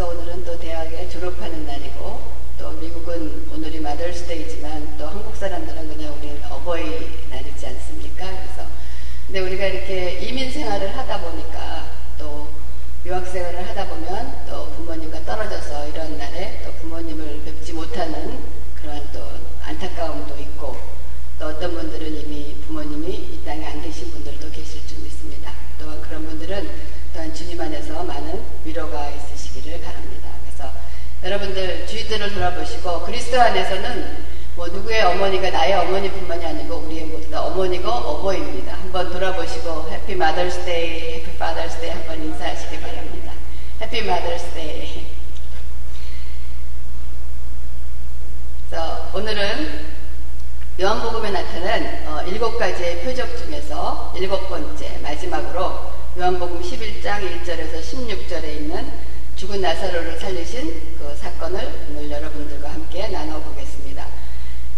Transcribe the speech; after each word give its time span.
씨가 0.00 0.06
오늘은 0.06 0.44
또 0.44 0.58
대학에 0.58 1.08
졸업하는 1.10 1.66
날이고 1.66 2.20
또 2.58 2.70
미국은 2.72 3.46
오늘이 3.52 3.80
마더스데이지만 3.80 4.96
또 4.96 5.06
한국 5.06 5.36
사람들은 5.36 5.94
그냥 5.94 6.14
우리 6.14 6.40
어버이 6.48 7.28
날이지 7.28 7.66
않습니까? 7.66 8.24
그래서 8.24 8.68
근데 9.26 9.40
우리가 9.40 9.66
이렇게 9.66 10.20
이민 10.20 10.50
생활을 10.50 10.96
하다 10.96 11.20
보니까 11.20 11.90
또 12.18 12.48
유학 13.04 13.26
생활을 13.26 13.68
하다 13.68 13.88
보면 13.88 14.46
또 14.48 14.70
부모님과 14.70 15.24
떨어져서 15.24 15.88
이런 15.88 16.16
날에 16.16 16.62
또 16.64 16.72
부모님을 16.80 17.42
뵙지 17.44 17.74
못하는 17.74 18.38
그런 18.80 19.06
또 19.12 19.22
안타까움도 19.62 20.38
있고 20.38 20.76
또 21.38 21.46
어떤 21.46 21.74
분들은 21.74 22.06
이미 22.16 22.56
부모님이 22.66 23.12
이 23.34 23.44
땅에 23.44 23.66
안 23.66 23.82
계신 23.82 24.10
분들도 24.10 24.50
계실 24.50 24.86
줄 24.86 25.00
믿습니다. 25.00 25.52
또한 25.78 26.00
그런 26.00 26.26
분들은 26.26 26.90
또한 27.12 27.34
주님 27.34 27.60
안에서 27.60 28.04
많은 28.04 28.40
위로가 28.64 29.10
있으시기를 29.10 29.80
바랍니다. 29.80 30.30
그래서 30.44 30.72
주위들을 32.10 32.34
돌아보시고 32.34 33.02
그리스도 33.02 33.40
안에서는 33.40 34.26
뭐 34.56 34.66
누구의 34.66 35.02
어머니가 35.02 35.50
나의 35.50 35.74
어머니뿐만이 35.74 36.44
아니고 36.44 36.78
우리의 36.78 37.04
모두 37.04 37.30
다 37.30 37.42
어머니고 37.42 37.88
어버이입니다. 37.88 38.74
한번 38.74 39.12
돌아보시고 39.12 39.88
Happy 39.90 40.16
Mother's 40.16 40.64
Day, 40.64 41.14
Happy 41.14 41.38
Father's 41.38 41.80
Day 41.80 41.90
한번 41.90 42.20
인사하시기 42.20 42.80
바랍니다. 42.80 43.32
Happy 43.80 44.02
Mother's 44.02 44.52
Day. 44.54 45.06
그래서 48.68 49.10
오늘은 49.14 49.90
요한복음에 50.80 51.30
나타난 51.30 52.04
어, 52.08 52.22
일곱 52.26 52.58
가지의 52.58 53.02
표적 53.02 53.36
중에서 53.38 54.12
일곱 54.16 54.48
번째 54.48 54.98
마지막으로 55.02 55.92
요한복음 56.18 56.60
11장 56.60 57.44
1절에서 57.44 57.80
16절에 57.80 58.44
있는 58.56 59.09
죽은 59.40 59.62
나사로를 59.62 60.18
살리신 60.18 60.98
그 60.98 61.16
사건을 61.16 61.86
오늘 61.88 62.10
여러분들과 62.10 62.74
함께 62.74 63.08
나눠보겠습니다. 63.08 64.06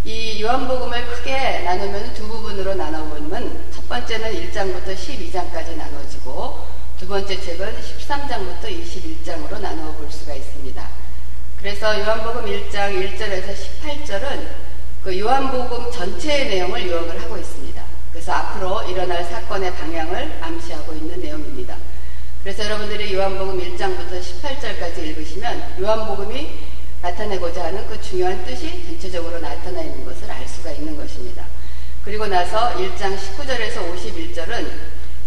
이 0.04 0.40
요한복음을 0.40 1.04
크게 1.04 1.62
나누면 1.62 2.14
두 2.14 2.28
부분으로 2.28 2.76
나눠보면 2.76 3.72
첫 3.74 3.88
번째는 3.88 4.32
1장부터 4.32 4.94
12장까지 4.94 5.76
나눠지고 5.76 6.64
두 6.96 7.08
번째 7.08 7.40
책은 7.40 7.74
13장부터 7.74 8.66
21장으로 8.66 9.60
나누어 9.60 9.90
볼 9.94 10.08
수가 10.08 10.32
있습니다. 10.34 10.88
그래서 11.58 11.98
요한복음 11.98 12.44
1장 12.44 13.18
1절에서 13.18 13.56
18절은 13.56 14.46
그 15.02 15.18
요한복음 15.18 15.90
전체의 15.90 16.48
내용을 16.50 16.86
요약을 16.86 17.20
하고 17.20 17.36
있습니다. 17.36 17.82
그래서 18.12 18.30
앞으로 18.30 18.82
일어날 18.82 19.24
사건의 19.24 19.74
방향을 19.74 20.38
암시하고 20.40 20.92
있는 20.92 21.20
내용입니다. 21.20 21.76
그래서 22.42 22.64
여러분들이 22.64 23.14
요한복음 23.14 23.60
1장부터 23.60 24.20
18절까지 24.20 24.98
읽으시면 24.98 25.76
요한복음이 25.80 26.58
나타내고자 27.00 27.66
하는 27.66 27.86
그 27.86 28.00
중요한 28.02 28.44
뜻이 28.44 28.84
전체적으로 28.84 29.38
나타나 29.38 29.80
있는 29.80 30.04
것을 30.04 30.28
알 30.28 30.46
수가 30.48 30.72
있는 30.72 30.96
것입니다. 30.96 31.46
그리고 32.04 32.26
나서 32.26 32.74
1장 32.74 33.16
19절에서 33.16 33.94
51절은 33.94 34.68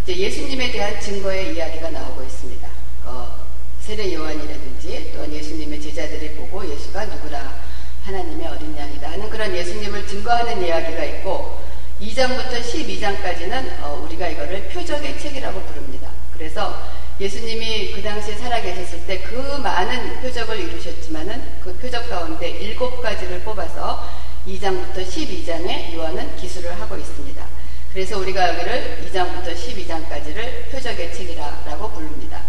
예수님에 0.09 0.71
대한 0.73 0.99
증거의 0.99 1.55
이야기가 1.55 1.89
나오고 1.89 2.21
있습니다. 2.21 2.67
어, 3.05 3.45
세례 3.79 4.13
요한이라든지 4.13 5.11
또한 5.13 5.31
예수님의 5.31 5.81
제자들이 5.81 6.35
보고 6.35 6.69
예수가 6.69 7.05
누구라 7.05 7.61
하나님의 8.03 8.45
어린 8.45 8.77
양이다 8.77 9.11
하는 9.11 9.29
그런 9.29 9.55
예수님을 9.55 10.05
증거하는 10.05 10.65
이야기가 10.65 11.03
있고 11.05 11.61
2장부터 12.01 12.59
12장까지는 12.59 13.81
어, 13.83 14.03
우리가 14.05 14.27
이거를 14.27 14.67
표적의 14.67 15.17
책이라고 15.17 15.61
부릅니다. 15.61 16.09
그래서 16.33 16.94
예수님이 17.19 17.93
그 17.93 18.01
당시에 18.01 18.35
살아계셨을 18.35 19.05
때 19.07 19.15
그 19.23 19.57
많은 19.57 20.21
표적을 20.21 20.57
이루셨지만은 20.59 21.59
그 21.61 21.73
표적 21.77 22.09
가운데 22.09 22.47
일곱 22.49 23.01
가지를 23.01 23.41
뽑아서 23.41 24.07
2장부터 24.47 25.05
12장에 25.05 25.93
요한은 25.93 26.35
기술을 26.37 26.79
하고 26.79 26.95
있습니다. 26.95 27.45
그래서 27.91 28.17
우리가 28.19 28.53
여기를 28.53 29.05
2장부터 29.05 29.53
12장까지를 29.55 30.69
표적의 30.71 31.13
책이라고 31.13 31.91
부릅니다. 31.91 32.41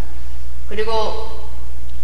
그리고 0.69 1.49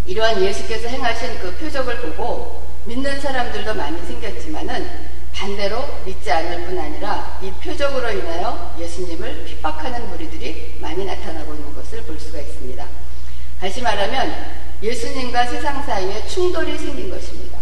이러한 0.07 0.43
예수께서 0.43 0.89
행하신 0.89 1.39
그 1.39 1.55
표적을 1.57 2.01
보고 2.01 2.63
믿는 2.85 3.21
사람들도 3.21 3.75
많이 3.75 4.05
생겼지만은 4.07 5.13
반대로 5.33 6.03
믿지 6.05 6.31
않을 6.31 6.67
뿐 6.67 6.79
아니라 6.79 7.39
이 7.43 7.51
표적으로 7.53 8.11
인하여 8.11 8.75
예수님을 8.79 9.45
핍박하는 9.45 10.09
무리들이 10.11 10.79
많이 10.81 11.05
나타나고 11.05 11.55
있는 11.55 11.75
것을 11.75 12.03
볼 12.03 12.19
수가 12.19 12.39
있습니다. 12.39 12.52
다시 13.63 13.81
말하면 13.81 14.35
예수님과 14.83 15.47
세상 15.47 15.87
사이에 15.87 16.27
충돌이 16.27 16.77
생긴 16.77 17.09
것입니다. 17.09 17.61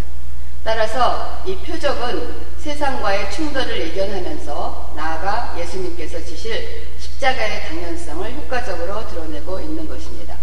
따라서 0.64 1.42
이 1.46 1.54
표적은 1.56 2.36
세상과의 2.58 3.30
충돌을 3.30 3.88
예견하면서 3.88 4.94
나아가 4.96 5.54
예수님께서 5.58 6.24
지실 6.24 6.86
십자가의 6.98 7.68
당연성을 7.68 8.32
효과적으로 8.32 9.06
드러내고 9.10 9.60
있는 9.60 9.86
것입니다. 9.86 10.36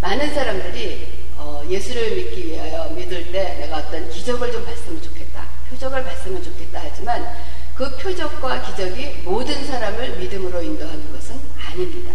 많은 0.00 0.32
사람들이 0.32 1.26
어, 1.36 1.64
예수를 1.68 2.14
믿기 2.14 2.46
위하여 2.46 2.88
믿을 2.90 3.32
때 3.32 3.56
내가 3.58 3.78
어떤 3.78 4.08
기적을 4.08 4.52
좀 4.52 4.64
봤으면 4.64 5.02
좋겠다. 5.02 5.44
표적을 5.70 6.04
봤으면 6.04 6.40
좋겠다 6.40 6.82
하지만 6.84 7.36
그 7.74 7.96
표적과 7.96 8.62
기적이 8.62 9.22
모든 9.24 9.66
사람을 9.66 10.18
믿음으로 10.18 10.62
인도하는 10.62 11.12
것은 11.12 11.34
아닙니다. 11.66 12.12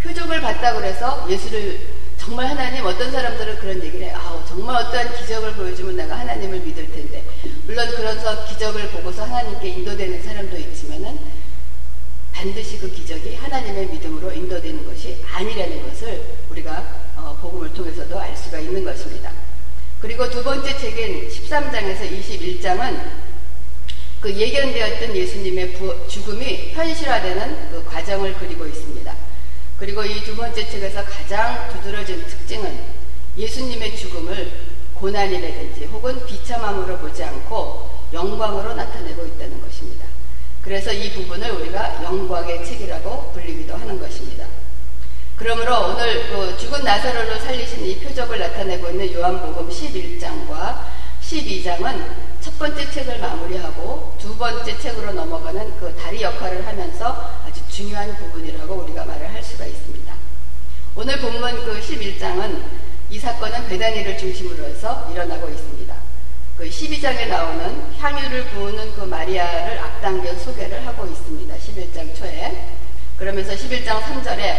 표적을 0.00 0.40
봤다고 0.40 0.84
해서 0.84 1.26
예수를 1.28 1.95
정말 2.26 2.48
하나님 2.48 2.84
어떤 2.84 3.12
사람들은 3.12 3.60
그런 3.60 3.80
얘기를 3.84 4.08
해요. 4.08 4.16
아, 4.16 4.44
정말 4.48 4.74
어떠한 4.82 5.14
기적을 5.16 5.52
보여주면 5.54 5.96
내가 5.96 6.18
하나님을 6.18 6.58
믿을 6.58 6.90
텐데 6.90 7.24
물론 7.64 7.88
그런서 7.94 8.44
기적을 8.46 8.88
보고서 8.88 9.22
하나님께 9.22 9.68
인도되는 9.68 10.24
사람도 10.24 10.56
있지만은 10.56 11.20
반드시 12.32 12.80
그 12.80 12.90
기적이 12.90 13.36
하나님의 13.36 13.86
믿음으로 13.90 14.32
인도되는 14.32 14.84
것이 14.84 15.24
아니라는 15.32 15.88
것을 15.88 16.24
우리가 16.50 17.12
어, 17.14 17.38
복음을 17.40 17.72
통해서도 17.72 18.18
알 18.18 18.36
수가 18.36 18.58
있는 18.58 18.82
것입니다. 18.82 19.30
그리고 20.00 20.28
두 20.28 20.42
번째 20.42 20.76
책인 20.76 21.28
13장에서 21.28 22.10
21장은 22.10 23.08
그 24.20 24.34
예견되었던 24.34 25.14
예수님의 25.14 25.78
죽음이 26.08 26.72
현실화되는 26.72 27.70
그 27.70 27.84
과정을 27.84 28.34
그리고 28.34 28.66
있습니다. 28.66 29.15
그리고 29.78 30.02
이 30.04 30.24
두 30.24 30.34
번째 30.34 30.68
책에서 30.68 31.04
가장 31.04 31.68
두드러진 31.70 32.26
특징은 32.26 32.80
예수님의 33.36 33.96
죽음을 33.96 34.50
고난이라든지 34.94 35.84
혹은 35.86 36.24
비참함으로 36.24 36.98
보지 36.98 37.22
않고 37.22 37.90
영광으로 38.12 38.74
나타내고 38.74 39.26
있다는 39.26 39.60
것입니다. 39.60 40.06
그래서 40.62 40.92
이 40.92 41.12
부분을 41.12 41.50
우리가 41.50 42.02
영광의 42.02 42.64
책이라고 42.64 43.32
불리기도 43.32 43.76
하는 43.76 44.00
것입니다. 44.00 44.46
그러므로 45.36 45.88
오늘 45.90 46.28
그 46.30 46.56
죽은 46.56 46.82
나사로를 46.82 47.38
살리신 47.40 47.84
이 47.84 47.98
표적을 48.00 48.38
나타내고 48.38 48.90
있는 48.90 49.12
요한복음 49.12 49.68
11장과 49.68 50.84
12장은 51.20 52.26
첫 52.40 52.58
번째 52.58 52.90
책을 52.90 53.18
마무리하고 53.18 54.16
두 54.18 54.36
번째 54.38 54.78
책으로 54.78 55.12
넘어가는 55.12 55.78
그 55.78 55.94
다리 55.96 56.22
역할을 56.22 56.66
하면서 56.66 57.40
아주 57.44 57.60
중요한 57.68 58.16
부분이라고 58.16 58.74
우리가 58.74 59.04
있습니다. 59.04 59.25
오늘 60.98 61.18
본문 61.20 61.62
그 61.66 61.78
11장은 61.78 62.62
이 63.10 63.18
사건은 63.18 63.68
베다니를 63.68 64.16
중심으로 64.16 64.64
해서 64.64 65.06
일어나고 65.12 65.46
있습니다. 65.46 65.94
그 66.56 66.66
12장에 66.66 67.28
나오는 67.28 67.92
향유를 67.98 68.46
부으는 68.46 68.94
그 68.94 69.02
마리아를 69.02 69.78
앞당겨 69.78 70.34
소개를 70.36 70.86
하고 70.86 71.04
있습니다. 71.04 71.54
11장 71.54 72.16
초에. 72.16 72.68
그러면서 73.18 73.52
11장 73.52 74.00
3절에 74.00 74.56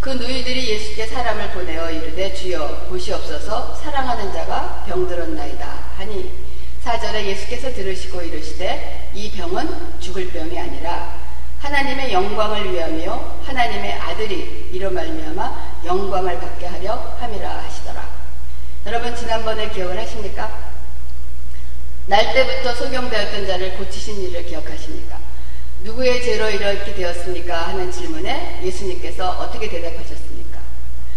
그 0.00 0.08
누이들이 0.08 0.66
예수께 0.70 1.08
사람을 1.08 1.50
보내어 1.50 1.90
이르되 1.90 2.32
주여 2.32 2.86
보시옵소서 2.88 3.74
사랑하는 3.74 4.32
자가 4.32 4.84
병들었나이다 4.88 5.66
하니 5.98 6.32
사절에 6.80 7.26
예수께서 7.26 7.70
들으시고 7.74 8.22
이르시되 8.22 9.10
이 9.14 9.30
병은 9.32 10.00
죽을 10.00 10.30
병이 10.30 10.58
아니라 10.58 11.26
하나님의 11.58 12.12
영광을 12.12 12.72
위하며 12.72 13.38
하나님의 13.44 13.94
아들이 13.94 14.68
이로 14.72 14.90
말미암아 14.90 15.65
영광을 15.86 16.38
받게 16.40 16.66
하려 16.66 16.94
함이라 17.20 17.62
하시더라. 17.64 18.08
여러분 18.86 19.14
지난번에 19.14 19.70
기억을 19.70 19.96
하십니까? 19.98 20.72
날 22.06 22.34
때부터 22.34 22.74
소경되었던 22.74 23.46
자를 23.46 23.76
고치신 23.76 24.22
일을 24.22 24.44
기억하십니까? 24.46 25.18
누구의 25.82 26.22
죄로 26.22 26.50
이렇게 26.50 26.94
되었습니까? 26.94 27.68
하는 27.68 27.90
질문에 27.90 28.60
예수님께서 28.64 29.30
어떻게 29.30 29.68
대답하셨습니까? 29.68 30.58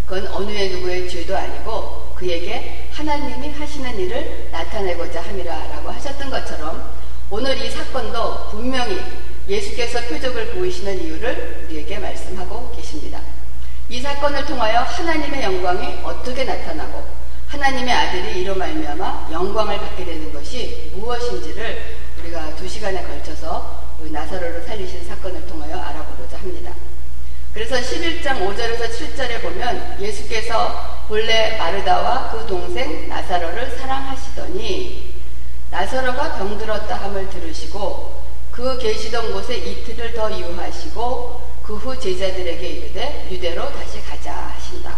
그건 0.05 0.27
어느의 0.27 0.69
누구의 0.71 1.09
죄도 1.09 1.35
아니고 1.35 2.13
그에게 2.15 2.89
하나님이 2.91 3.51
하시는 3.51 3.99
일을 3.99 4.49
나타내고자 4.51 5.21
함이라 5.21 5.67
라고 5.67 5.89
하셨던 5.89 6.29
것처럼 6.29 6.91
오늘 7.31 7.63
이 7.63 7.69
사건도 7.69 8.49
분명히 8.49 8.99
예수께서 9.47 10.01
표적을 10.01 10.53
보이시는 10.53 11.03
이유를 11.03 11.65
우리에게 11.65 11.97
말씀하고 11.97 12.75
계십니다. 12.75 13.19
이 13.89 13.99
사건을 13.99 14.45
통하여 14.45 14.81
하나님의 14.81 15.41
영광이 15.41 16.01
어떻게 16.03 16.43
나타나고 16.43 17.03
하나님의 17.47 17.91
아들이 17.91 18.41
이로 18.41 18.53
말미암아 18.53 19.29
영광을 19.31 19.79
받게 19.79 20.05
되는 20.05 20.31
것이 20.31 20.91
무엇인지를 20.93 21.97
우리가 22.19 22.55
두 22.55 22.69
시간에 22.69 23.03
걸쳐서 23.03 23.83
우리 23.99 24.11
나사로를 24.11 24.61
살리신 24.61 25.07
사건을 25.07 25.47
통하여 25.47 25.79
알아보고자 25.79 26.37
합니다. 26.37 26.71
그래서 27.51 27.77
11장 27.77 28.47
5절에서 28.47 28.91
7절에 28.91 29.41
보면 29.41 29.97
예수께서 29.99 31.03
본래 31.07 31.57
마르다와 31.57 32.29
그 32.31 32.45
동생 32.45 33.09
나사로를 33.09 33.75
사랑하시더니 33.75 35.15
나사로가 35.71 36.35
병들었다 36.35 36.95
함을 36.95 37.27
들으시고 37.31 38.21
그 38.51 38.77
계시던 38.77 39.33
곳에 39.33 39.57
이틀을 39.57 40.13
더 40.13 40.31
유하시고 40.31 41.48
그 41.69 41.75
후 41.75 41.99
제자들에게 41.99 42.67
이르되 42.67 43.27
유대로 43.29 43.71
다시 43.71 44.01
가자 44.01 44.33
하신다. 44.55 44.91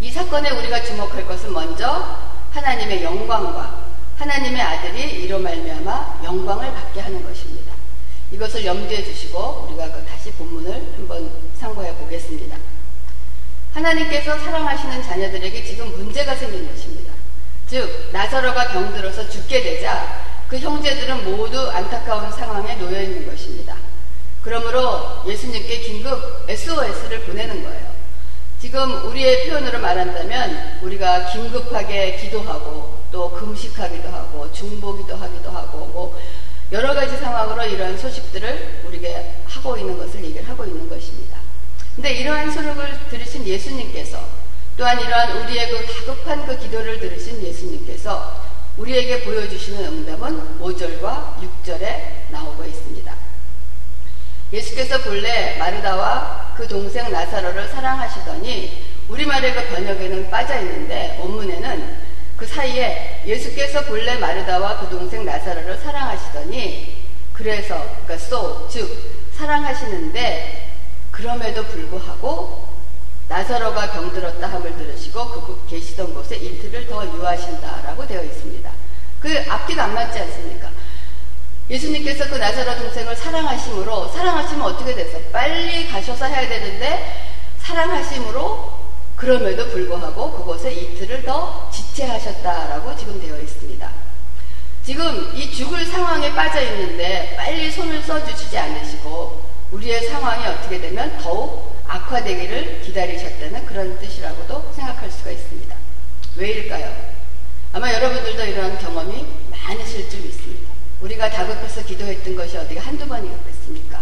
이 0.00 0.08
사건에 0.08 0.50
우리가 0.50 0.84
주목할 0.84 1.26
것은 1.26 1.52
먼저 1.52 2.16
하나님의 2.52 3.02
영광과 3.02 3.86
하나님의 4.16 4.62
아들이 4.62 5.24
이로 5.24 5.40
말미암아 5.40 6.20
영광을 6.22 6.72
받게 6.72 7.00
하는 7.00 7.24
것입니다. 7.24 7.72
이것을 8.30 8.64
염두에 8.64 9.02
두시고 9.02 9.66
우리가 9.68 9.90
그 9.90 10.06
다시 10.06 10.30
본문을 10.30 10.92
한번 10.94 11.28
상고해 11.58 11.92
보겠습니다. 11.96 12.56
하나님께서 13.74 14.38
사랑하시는 14.38 15.02
자녀들에게 15.02 15.64
지금 15.64 15.90
문제가 15.90 16.36
생긴 16.36 16.68
것입니다. 16.68 17.12
즉 17.66 18.10
나사로가 18.12 18.68
병들어서 18.68 19.28
죽게 19.28 19.60
되자 19.60 20.24
그 20.46 20.56
형제들은 20.56 21.24
모두 21.24 21.68
안타까운 21.68 22.30
상황에 22.30 22.76
놓여 22.76 23.02
있는 23.02 23.26
것입니다. 23.26 23.79
그러므로 24.42 25.22
예수님께 25.26 25.80
긴급 25.80 26.46
SOS를 26.48 27.20
보내는 27.20 27.62
거예요. 27.62 27.90
지금 28.60 29.06
우리의 29.06 29.48
표현으로 29.48 29.78
말한다면 29.78 30.80
우리가 30.82 31.26
긴급하게 31.26 32.16
기도하고 32.16 33.00
또 33.10 33.30
금식하기도 33.32 34.08
하고 34.08 34.52
중보기도 34.52 35.16
하기도 35.16 35.50
하고 35.50 35.86
뭐 35.86 36.20
여러 36.72 36.94
가지 36.94 37.16
상황으로 37.16 37.64
이러한 37.64 37.98
소식들을 37.98 38.82
우리에게 38.86 39.34
하고 39.46 39.76
있는 39.76 39.98
것을 39.98 40.24
얘기를 40.24 40.48
하고 40.48 40.64
있는 40.64 40.88
것입니다. 40.88 41.38
근데 41.96 42.12
이러한 42.12 42.50
소식을 42.50 43.08
들으신 43.10 43.46
예수님께서 43.46 44.18
또한 44.76 45.00
이러한 45.00 45.42
우리의 45.42 45.70
그 45.70 45.86
다급한 45.86 46.46
그 46.46 46.58
기도를 46.58 47.00
들으신 47.00 47.42
예수님께서 47.42 48.40
우리에게 48.76 49.24
보여주시는 49.24 49.84
응답은 49.84 50.60
5절과 50.60 51.40
6절에 51.40 52.30
나오고 52.30 52.64
있습니다. 52.64 53.09
예수께서 54.52 55.00
본래 55.02 55.56
마르다와 55.58 56.54
그 56.56 56.66
동생 56.66 57.10
나사로를 57.10 57.68
사랑하시더니 57.68 58.84
우리말의 59.08 59.54
그 59.54 59.68
번역에는 59.74 60.30
빠져 60.30 60.58
있는데 60.60 61.16
원문에는 61.20 61.96
그 62.36 62.46
사이에 62.46 63.22
예수께서 63.26 63.84
본래 63.84 64.16
마르다와 64.16 64.80
그 64.80 64.88
동생 64.88 65.24
나사로를 65.24 65.78
사랑하시더니 65.78 67.04
그래서 67.32 67.74
그러니까 68.04 68.14
so 68.14 68.68
즉 68.68 69.30
사랑하시는데 69.34 70.68
그럼에도 71.10 71.64
불구하고 71.64 72.68
나사로가 73.28 73.92
병들었다 73.92 74.48
함을 74.48 74.76
들으시고 74.76 75.30
그 75.30 75.66
계시던 75.70 76.12
곳에 76.12 76.36
이틀을 76.36 76.88
더 76.88 77.06
유하신다라고 77.06 78.06
되어 78.06 78.24
있습니다. 78.24 78.70
그 79.20 79.44
앞뒤가 79.48 79.84
안 79.84 79.94
맞지 79.94 80.18
않습니까? 80.18 80.70
예수님께서 81.70 82.28
그 82.28 82.34
나사로 82.34 82.76
동생을 82.78 83.14
사랑하심으로 83.14 84.08
사랑하시면 84.08 84.62
어떻게 84.62 84.92
돼서 84.92 85.18
빨리 85.32 85.86
가셔서 85.86 86.26
해야 86.26 86.48
되는데 86.48 87.30
사랑하심으로 87.60 88.80
그럼에도 89.14 89.68
불구하고 89.68 90.32
그곳에 90.32 90.72
이틀을 90.72 91.22
더 91.22 91.70
지체하셨다라고 91.72 92.96
지금 92.96 93.20
되어 93.20 93.38
있습니다. 93.38 93.88
지금 94.84 95.30
이 95.36 95.52
죽을 95.52 95.84
상황에 95.84 96.34
빠져 96.34 96.60
있는데 96.62 97.34
빨리 97.36 97.70
손을 97.70 98.02
써주시지 98.02 98.58
않으시고 98.58 99.48
우리의 99.70 100.08
상황이 100.08 100.44
어떻게 100.46 100.80
되면 100.80 101.18
더욱 101.18 101.80
악화되기를 101.86 102.80
기다리셨다는 102.82 103.66
그런 103.66 103.96
뜻이라고도 104.00 104.72
생각할 104.74 105.08
수가 105.10 105.30
있습니다. 105.30 105.76
왜일까요? 106.34 106.92
아마 107.72 107.92
여러분들도 107.92 108.44
이런 108.44 108.76
경험이 108.78 109.24
많으실 109.50 110.10
줄 110.10 110.20
믿습니다. 110.22 110.69
우리가 111.00 111.30
다급해서 111.30 111.82
기도했던 111.82 112.36
것이 112.36 112.56
어디가 112.56 112.82
한두 112.82 113.06
번이었겠습니까? 113.06 114.00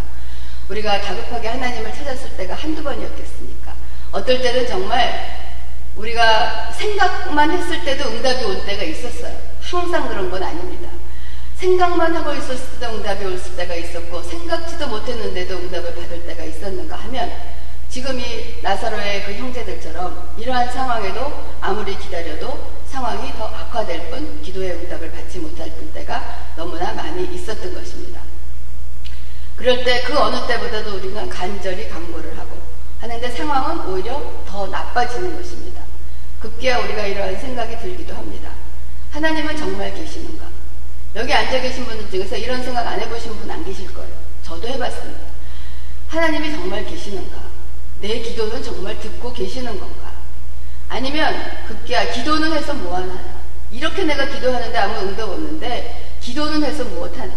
우리가 0.69 1.01
다급하게 1.01 1.47
하나님을 1.47 1.93
찾았을 1.93 2.35
때가 2.37 2.55
한두 2.55 2.83
번이었겠습니까? 2.83 3.73
어떨 4.11 4.41
때는 4.41 4.67
정말 4.67 5.39
우리가 5.95 6.71
생각만 6.71 7.51
했을 7.51 7.83
때도 7.83 8.09
응답이 8.09 8.43
올 8.45 8.65
때가 8.65 8.83
있었어요. 8.83 9.35
항상 9.61 10.07
그런 10.07 10.29
건 10.29 10.43
아닙니다. 10.43 10.89
생각만 11.55 12.15
하고 12.15 12.33
있었을 12.33 12.79
때도 12.79 12.95
응답이 12.95 13.25
올 13.25 13.41
때가 13.57 13.75
있었고 13.75 14.21
생각지도 14.23 14.87
못했는데도 14.87 15.57
응답을 15.57 15.95
받을 15.95 16.25
때가 16.25 16.43
있었는가 16.43 16.95
하면 16.95 17.31
지금 17.89 18.19
이 18.19 18.61
나사로의 18.61 19.25
그 19.25 19.33
형제들처럼 19.33 20.35
이러한 20.37 20.71
상황에도 20.71 21.55
아무리 21.59 21.97
기다려도 21.97 22.78
상황이 22.89 23.31
더 23.33 23.45
악화될 23.45 24.09
뿐 24.09 24.41
기도의 24.41 24.71
응답을 24.71 25.11
받지 25.11 25.39
못할 25.39 25.69
뿐 25.75 25.91
때가 25.93 26.53
너무나 26.55 26.93
많이 26.93 27.23
있었던 27.33 27.73
것입니다. 27.73 28.21
그럴 29.55 29.83
때 29.83 30.03
그 30.03 30.17
어느 30.17 30.47
때보다도 30.47 30.95
우리는 30.97 31.29
간절히 31.29 31.87
강구를 31.89 32.37
하고 32.37 32.57
하는데 33.01 33.29
상황은 33.31 33.87
오히려 33.87 34.21
더 34.47 34.67
나빠지는 34.67 35.35
것입니다. 35.35 35.81
급기야 36.39 36.79
우리가 36.79 37.05
이러한 37.05 37.37
생각이 37.39 37.77
들기도 37.79 38.15
합니다. 38.15 38.49
하나님은 39.11 39.55
정말 39.57 39.93
계시는가? 39.93 40.45
여기 41.15 41.33
앉아 41.33 41.59
계신 41.61 41.85
분들 41.85 42.09
중에서 42.09 42.37
이런 42.37 42.63
생각 42.63 42.85
안 42.87 42.99
해보신 43.01 43.35
분 43.37 43.49
안 43.51 43.63
계실 43.65 43.93
거예요. 43.93 44.09
저도 44.43 44.67
해봤습니다. 44.67 45.19
하나님이 46.07 46.51
정말 46.51 46.85
계시는가? 46.85 47.37
내 48.01 48.19
기도는 48.19 48.63
정말 48.63 48.97
듣고 48.99 49.33
계시는 49.33 49.79
건가? 49.79 50.08
아니면 50.89 51.65
급기야 51.67 52.11
기도는 52.11 52.51
해서 52.51 52.73
뭐 52.73 52.97
하나? 52.97 53.39
이렇게 53.71 54.03
내가 54.03 54.27
기도하는데 54.27 54.75
아무 54.77 55.07
응답 55.07 55.29
없는데 55.29 56.15
기도는 56.19 56.63
해서 56.63 56.83
무엇 56.83 57.15
하나? 57.17 57.33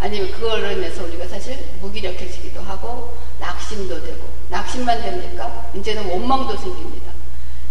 아니면 0.00 0.32
그걸로 0.32 0.70
인해서 0.72 1.04
우리가 1.04 1.28
사실 1.28 1.58
무기력해지기도 1.80 2.60
하고 2.62 3.16
낙심도 3.38 4.02
되고 4.02 4.28
낙심만 4.48 5.00
됩니까? 5.02 5.70
이제는 5.74 6.10
원망도 6.10 6.56
생깁니다. 6.56 7.12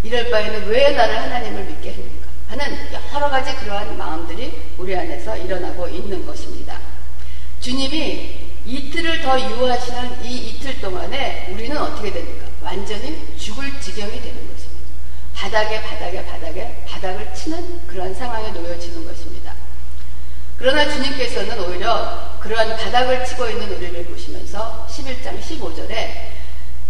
이럴 0.03 0.29
바에는 0.29 0.67
왜 0.67 0.91
나를 0.91 1.17
하나님을 1.17 1.65
믿게 1.65 1.91
합니까? 1.91 2.27
하는 2.47 2.77
여러 3.13 3.29
가지 3.29 3.55
그러한 3.55 3.97
마음들이 3.97 4.53
우리 4.77 4.95
안에서 4.95 5.35
일어나고 5.37 5.87
있는 5.87 6.25
것입니다. 6.25 6.79
주님이 7.59 8.51
이틀을 8.65 9.21
더 9.21 9.39
유하시는 9.39 10.23
이 10.25 10.49
이틀 10.49 10.79
동안에 10.79 11.49
우리는 11.53 11.77
어떻게 11.77 12.11
됩니까? 12.11 12.45
완전히 12.61 13.17
죽을 13.37 13.79
지경이 13.79 14.21
되는 14.21 14.35
것입니다. 14.35 14.60
바닥에 15.41 15.81
바닥에 15.81 16.23
바닥에 16.23 16.83
바닥을 16.87 17.33
치는 17.33 17.87
그런 17.87 18.13
상황에 18.13 18.51
놓여지는 18.51 19.03
것입니다. 19.07 19.55
그러나 20.55 20.87
주님께서는 20.87 21.59
오히려 21.65 22.37
그러한 22.39 22.77
바닥을 22.77 23.25
치고 23.25 23.47
있는 23.47 23.75
우리를 23.75 24.05
보시면서 24.05 24.87
11장 24.87 25.41
15절에 25.41 26.29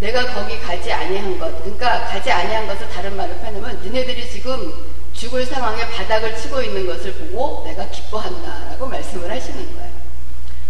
내가 0.02 0.34
거기 0.34 0.60
가지 0.60 0.92
아니한 0.92 1.40
것, 1.40 1.64
그러니까 1.64 2.08
가지 2.08 2.30
아니한 2.30 2.68
것을 2.68 2.90
다른 2.90 3.16
말로 3.16 3.34
표현하면 3.36 3.86
너네들이 3.86 4.30
지금 4.30 4.92
죽을 5.14 5.46
상황에 5.46 5.88
바닥을 5.88 6.36
치고 6.36 6.62
있는 6.62 6.86
것을 6.88 7.14
보고 7.14 7.64
내가 7.66 7.90
기뻐한다라고 7.90 8.86
말씀을 8.86 9.32
하시는 9.32 9.76
거예요. 9.76 9.92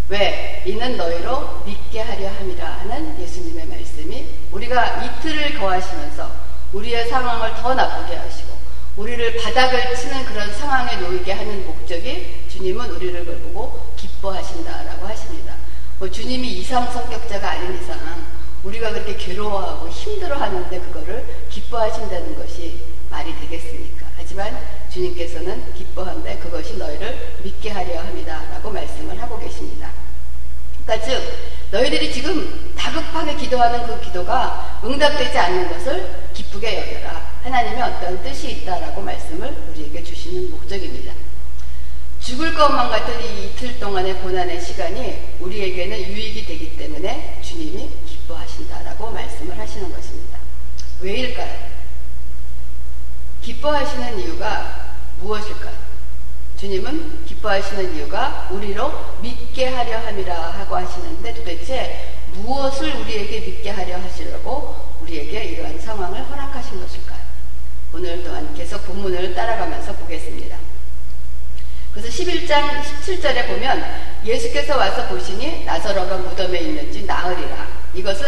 왜? 0.10 0.62
이는 0.68 0.98
너희로 0.98 1.64
믿게 1.66 2.02
하려 2.02 2.30
함이라 2.30 2.64
하는 2.64 3.20
예수님의 3.20 3.66
말씀이 3.66 4.28
우리가 4.52 5.04
이틀을 5.04 5.58
거하시면서 5.58 6.41
우리의 6.74 7.10
상황을 7.10 7.56
더 7.56 7.74
나쁘게 7.74 8.16
하시고 8.16 8.52
우리를 8.98 9.42
바닥을 9.42 9.96
치는 9.96 10.26
그런 10.26 10.54
상황에 10.54 10.98
놓이게 10.98 11.32
하는 11.32 11.66
목적이 11.66 12.46
주님은 12.50 12.92
우리를 12.92 13.26
보고 13.26 13.94
기뻐하신다라고 13.96 15.08
하십니다. 15.08 15.56
뭐 16.00 16.10
주님이 16.10 16.48
이상 16.54 16.92
성격자가 16.92 17.52
아닌 17.52 17.80
이상 17.82 18.00
우리가 18.64 18.92
그렇게 18.92 19.16
괴로워하고 19.16 19.90
힘들어하는데 19.90 20.80
그거를 20.82 21.26
기뻐하신다는 21.50 22.36
것이 22.36 22.86
말이 23.10 23.34
되겠습니까? 23.40 24.06
하지만 24.18 24.58
주님께서는 24.92 25.74
기뻐한데 25.74 26.38
그것이 26.38 26.78
너희를 26.78 27.38
믿게 27.44 27.72
하려 27.72 28.00
합니다. 28.00 28.44
라고 28.52 28.70
말씀을 28.70 29.20
하고 29.20 29.40
계십니다. 29.40 29.90
그러니까 30.86 31.08
즉 31.08 31.22
너희들이 31.72 32.12
지금 32.14 32.74
다급하게 32.78 33.36
기도하는 33.36 33.88
그 33.88 34.00
기도가 34.02 34.80
응답되지 34.84 35.38
않는 35.38 35.70
것을 35.70 36.21
기쁘게 36.34 36.80
여겨라. 36.80 37.32
하나님의 37.44 37.82
어떤 37.82 38.22
뜻이 38.24 38.52
있다라고 38.52 39.02
말씀을 39.02 39.50
우리에게 39.70 40.04
주시는 40.04 40.52
목적입니다. 40.52 41.14
죽을 42.20 42.54
것만 42.54 42.90
같은 42.90 43.20
이 43.20 43.46
이틀 43.46 43.80
동안의 43.80 44.16
고난의 44.22 44.62
시간이 44.62 45.38
우리에게는 45.40 46.00
유익이 46.00 46.46
되기 46.46 46.78
때문에 46.78 47.40
주님이 47.42 47.90
기뻐하신다라고 48.06 49.12
말씀을 49.12 49.58
하시는 49.58 49.92
것입니다. 49.92 50.38
왜일까요? 51.00 51.72
기뻐하시는 53.42 54.20
이유가 54.20 54.96
무엇일까요? 55.20 55.82
주님은 56.58 57.26
기뻐하시는 57.26 57.96
이유가 57.96 58.48
우리로 58.52 59.18
믿게 59.22 59.70
하려 59.70 59.98
함이라 60.06 60.52
하고 60.52 60.76
하시는데 60.76 61.34
도대체 61.34 62.14
무엇을 62.34 62.96
우리에게 62.98 63.40
믿게 63.40 63.72
하려 63.72 64.00
하시려고 64.00 64.91
우리에게 65.02 65.44
이러한 65.46 65.80
상황을 65.80 66.24
허락하신 66.30 66.80
것일까요? 66.82 67.20
오늘 67.94 68.24
또한 68.24 68.54
계속 68.56 68.86
본문을 68.86 69.34
따라가면서 69.36 69.94
보겠습니다. 69.94 70.58
그래서 71.94 72.08
11장 72.10 72.82
17절에 72.82 73.48
보면 73.48 73.84
예수께서 74.24 74.78
와서 74.78 75.08
보시니 75.08 75.66
나사로가 75.66 76.18
무덤에 76.18 76.60
있는지 76.60 77.04
나으리라. 77.06 77.68
이것은 77.94 78.26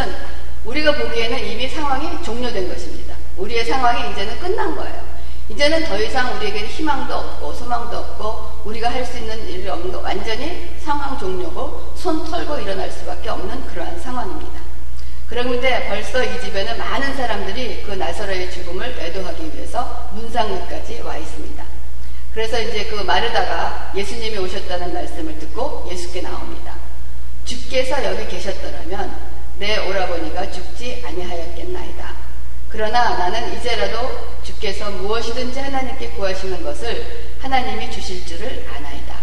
우리가 0.65 0.98
보기에는 0.98 1.39
이미 1.48 1.70
상황이 1.70 2.22
종료된 2.24 2.68
것입니다. 2.68 3.15
우리의 3.38 3.65
상황이 3.65 4.12
이제는 4.12 4.39
끝난 4.39 4.75
거예요. 4.75 5.13
이제는 5.50 5.86
더 5.86 6.01
이상 6.01 6.36
우리에게 6.36 6.65
희망도 6.68 7.13
없고 7.13 7.53
소망도 7.53 7.98
없고 7.98 8.62
우리가 8.65 8.89
할 8.92 9.06
수 9.06 9.18
있는 9.18 9.48
일이 9.48 9.68
없는 9.68 9.92
거 9.92 10.00
완전히 10.00 10.74
상황 10.80 11.18
종료고 11.18 11.94
손 11.96 12.25
털고 12.25 12.60
일어날 12.60 12.89
수밖에 12.89 13.30
없는 13.30 13.65
그러한 13.68 14.00
상황입니다. 14.00 14.62
그런데 15.34 15.88
벌써 15.88 16.24
이 16.24 16.40
집에는 16.42 16.78
많은 16.78 17.16
사람들이 17.16 17.82
그 17.82 17.94
나사로의 17.94 18.52
죽음을 18.52 18.96
애도하기 19.00 19.56
위해서 19.56 20.08
문상위까지 20.13 21.02
와 21.02 21.18
있습니다. 21.18 21.63
그래서 22.36 22.62
이제 22.62 22.86
그 22.86 23.02
마르다가 23.02 23.92
예수님이 23.96 24.38
오셨다는 24.38 24.94
말씀을 24.94 25.40
듣고 25.40 25.90
예수께 25.92 26.22
나옵니다. 26.22 26.75
주께서 27.46 28.06
여기 28.06 28.28
계셨더라면 28.28 29.18
내 29.58 29.80
오라버니가 29.80 30.52
죽지 30.52 31.04
아니하였겠나이다. 31.04 32.13
그러나 32.70 33.18
나는 33.18 33.58
이제라도 33.58 34.38
주께서 34.44 34.92
무엇이든지 34.92 35.60
하나님께 35.60 36.10
구하시는 36.10 36.62
것을 36.62 37.32
하나님이 37.40 37.90
주실 37.90 38.24
줄을 38.28 38.68
아나이다. 38.72 39.16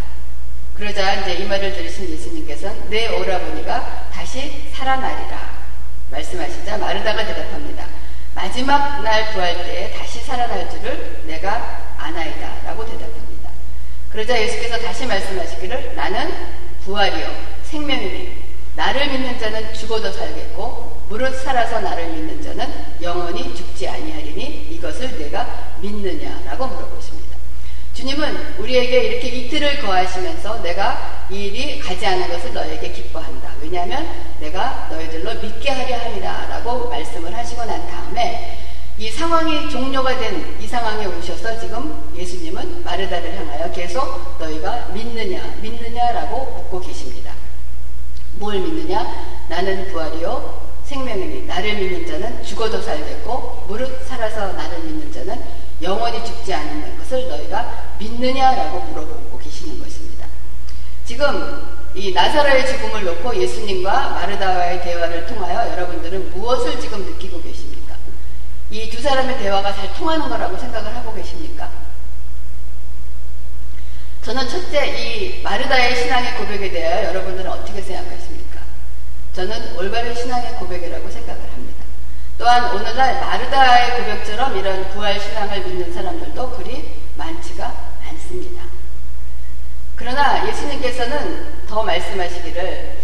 그러자 0.75 1.21
이제 1.21 1.35
이 1.35 1.45
말을 1.45 1.73
들으신 1.73 2.11
예수님께서는 2.11 2.91
내 2.91 3.07
오라버니가 3.17 4.09
다시 4.13 4.65
살아나리라 4.75 5.60
말씀하시자 6.11 6.79
마르다가 6.79 7.25
대답합니다. 7.25 7.87
마지막 8.35 9.03
날 9.03 9.33
부활 9.33 9.55
때에 9.65 9.93
다시 9.93 10.21
살아날 10.21 10.69
줄을 10.71 11.23
내가 11.27 11.95
아나이다 11.97 12.63
라고 12.65 12.85
대답합니다. 12.85 13.51
그러자 14.11 14.41
예수께서 14.41 14.79
다시 14.79 15.07
말씀하시기를 15.07 15.95
나는 15.95 16.33
부활이요 16.85 17.29
생명이니 17.65 18.41
나를 18.77 19.09
믿는 19.09 19.39
자는 19.39 19.73
죽어도 19.75 20.11
살겠고 20.13 21.05
무릇 21.09 21.43
살아서 21.43 21.81
나를 21.81 22.09
믿는 22.09 22.43
자는 22.43 22.67
영원히 23.03 23.55
죽지 23.55 23.89
아니하리니 23.89 24.69
이것을 24.71 25.19
내가 25.19 25.75
믿느냐라고 25.81 26.67
물어보십니다. 26.67 27.37
주님은 27.95 28.59
우리에게 28.59 29.03
이렇게 29.03 29.29
이틀을 29.29 29.83
거하시면서 29.83 30.63
내가 30.63 31.10
이 31.31 31.47
일이 31.47 31.79
가지 31.79 32.05
않은 32.07 32.29
것을 32.29 32.53
너에게 32.53 32.91
기뻐한다. 32.93 33.55
왜냐하면 33.61 34.09
내가 34.41 34.89
너희들로 34.91 35.35
믿게 35.41 35.71
하려 35.71 35.99
함이다 35.99 36.47
라고 36.49 36.89
말씀을 36.89 37.35
하시고 37.37 37.65
난 37.65 37.87
다음에 37.89 38.59
이 38.99 39.09
상황이 39.11 39.71
종료가 39.71 40.19
된 40.19 40.57
이 40.61 40.67
상황에 40.67 41.07
오셔서 41.07 41.59
지금 41.59 42.13
예수님은 42.15 42.85
마르다를 42.85 43.35
향하여 43.39 43.73
계속 43.73 44.37
너희가 44.39 44.89
믿느냐 44.93 45.55
믿느냐라고 45.63 46.45
묻고 46.57 46.81
계십니다. 46.81 47.33
뭘 48.35 48.59
믿느냐? 48.61 49.47
나는 49.49 49.89
부활이요 49.91 50.69
생명이니 50.85 51.47
나를 51.47 51.77
믿는 51.77 52.07
자는 52.07 52.45
죽어도 52.45 52.81
살겠고 52.83 53.65
무릇 53.69 54.07
살아서 54.07 54.53
나를 54.53 54.81
믿는 54.81 55.11
자는 55.13 55.43
영원히 55.83 56.25
죽지 56.25 56.53
않는 56.53 56.99
것을 56.99 57.29
너희가 57.29 57.95
믿느냐라고 57.99 58.81
물어보고. 58.81 59.20
지금 61.11 61.67
이 61.93 62.13
나사로의 62.13 62.65
죽음을 62.69 63.05
놓고 63.05 63.35
예수님과 63.43 64.11
마르다와의 64.11 64.81
대화를 64.85 65.27
통하여 65.27 65.69
여러분들은 65.73 66.31
무엇을 66.31 66.79
지금 66.81 67.05
느끼고 67.05 67.43
계십니까? 67.43 67.97
이 68.71 68.89
두 68.89 69.03
사람의 69.03 69.37
대화가 69.39 69.75
잘 69.75 69.93
통하는 69.95 70.29
거라고 70.29 70.57
생각을 70.57 70.95
하고 70.95 71.13
계십니까? 71.13 71.69
저는 74.23 74.49
첫째 74.49 74.87
이 74.87 75.43
마르다의 75.43 75.97
신앙의 75.97 76.37
고백에 76.37 76.71
대하여 76.71 77.09
여러분들은 77.09 77.51
어떻게 77.51 77.83
생각하십니까? 77.83 78.61
저는 79.35 79.77
올바른 79.79 80.15
신앙의 80.15 80.55
고백이라고 80.61 81.11
생각을 81.11 81.43
합니다. 81.43 81.85
또한 82.39 82.73
오늘날 82.73 83.21
마르다의 83.21 83.99
고백처럼 83.99 84.57
이런 84.57 84.89
부활 84.91 85.19
신앙을 85.19 85.59
믿는 85.63 85.93
사람들도 85.93 86.51
그리 86.53 87.01
많지가 87.17 87.75
않습니다. 88.11 88.70
그러나 90.01 90.49
예수님께서는 90.49 91.67
더 91.69 91.83
말씀하시기를 91.83 92.97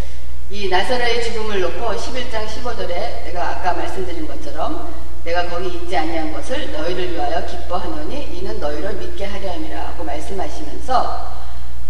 이 0.48 0.68
나사로의 0.70 1.24
죽음을 1.24 1.60
놓고 1.60 1.94
11장 1.94 2.46
15절에 2.46 3.24
내가 3.24 3.50
아까 3.50 3.74
말씀드린 3.74 4.26
것처럼 4.26 4.94
내가 5.22 5.46
거기 5.50 5.68
있지 5.76 5.94
아니한 5.94 6.32
것을 6.32 6.72
너희를 6.72 7.12
위하여 7.12 7.44
기뻐하노니 7.44 8.38
이는 8.38 8.58
너희를 8.58 8.94
믿게 8.94 9.26
하려 9.26 9.52
함이라 9.52 9.92
고 9.98 10.04
말씀하시면서 10.04 11.34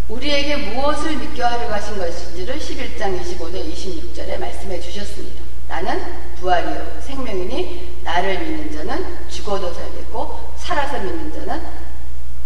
우리에게 0.09 0.57
무엇을 0.57 1.17
믿게 1.19 1.41
하려고 1.41 1.73
하신 1.73 1.99
것인지를 1.99 2.59
11장 2.59 3.23
25절 3.23 3.73
26절에 3.73 4.41
말씀해 4.41 4.81
주셨습니다. 4.81 5.41
나는 5.69 6.03
부활이요 6.41 7.01
생명이니 7.03 8.01
나를 8.03 8.41
믿는 8.41 8.73
자는 8.73 9.29
죽어도 9.29 9.73
살겠고 9.73 10.55
살아서 10.57 10.99
믿는 10.99 11.33
자는 11.33 11.63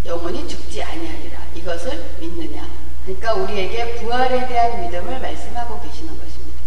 영원히 0.04 0.46
죽지 0.46 0.82
아니하리라. 0.82 1.29
이것을 1.54 2.16
믿느냐? 2.20 2.68
그러니까 3.04 3.34
우리에게 3.34 3.96
부활에 3.96 4.46
대한 4.46 4.82
믿음을 4.82 5.20
말씀하고 5.20 5.80
계시는 5.80 6.18
것입니다. 6.18 6.60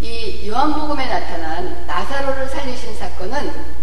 이 0.00 0.48
요한복음에 0.48 1.06
나타난 1.06 1.86
나사로를 1.86 2.48
살리신 2.48 2.96
사건은 2.96 3.76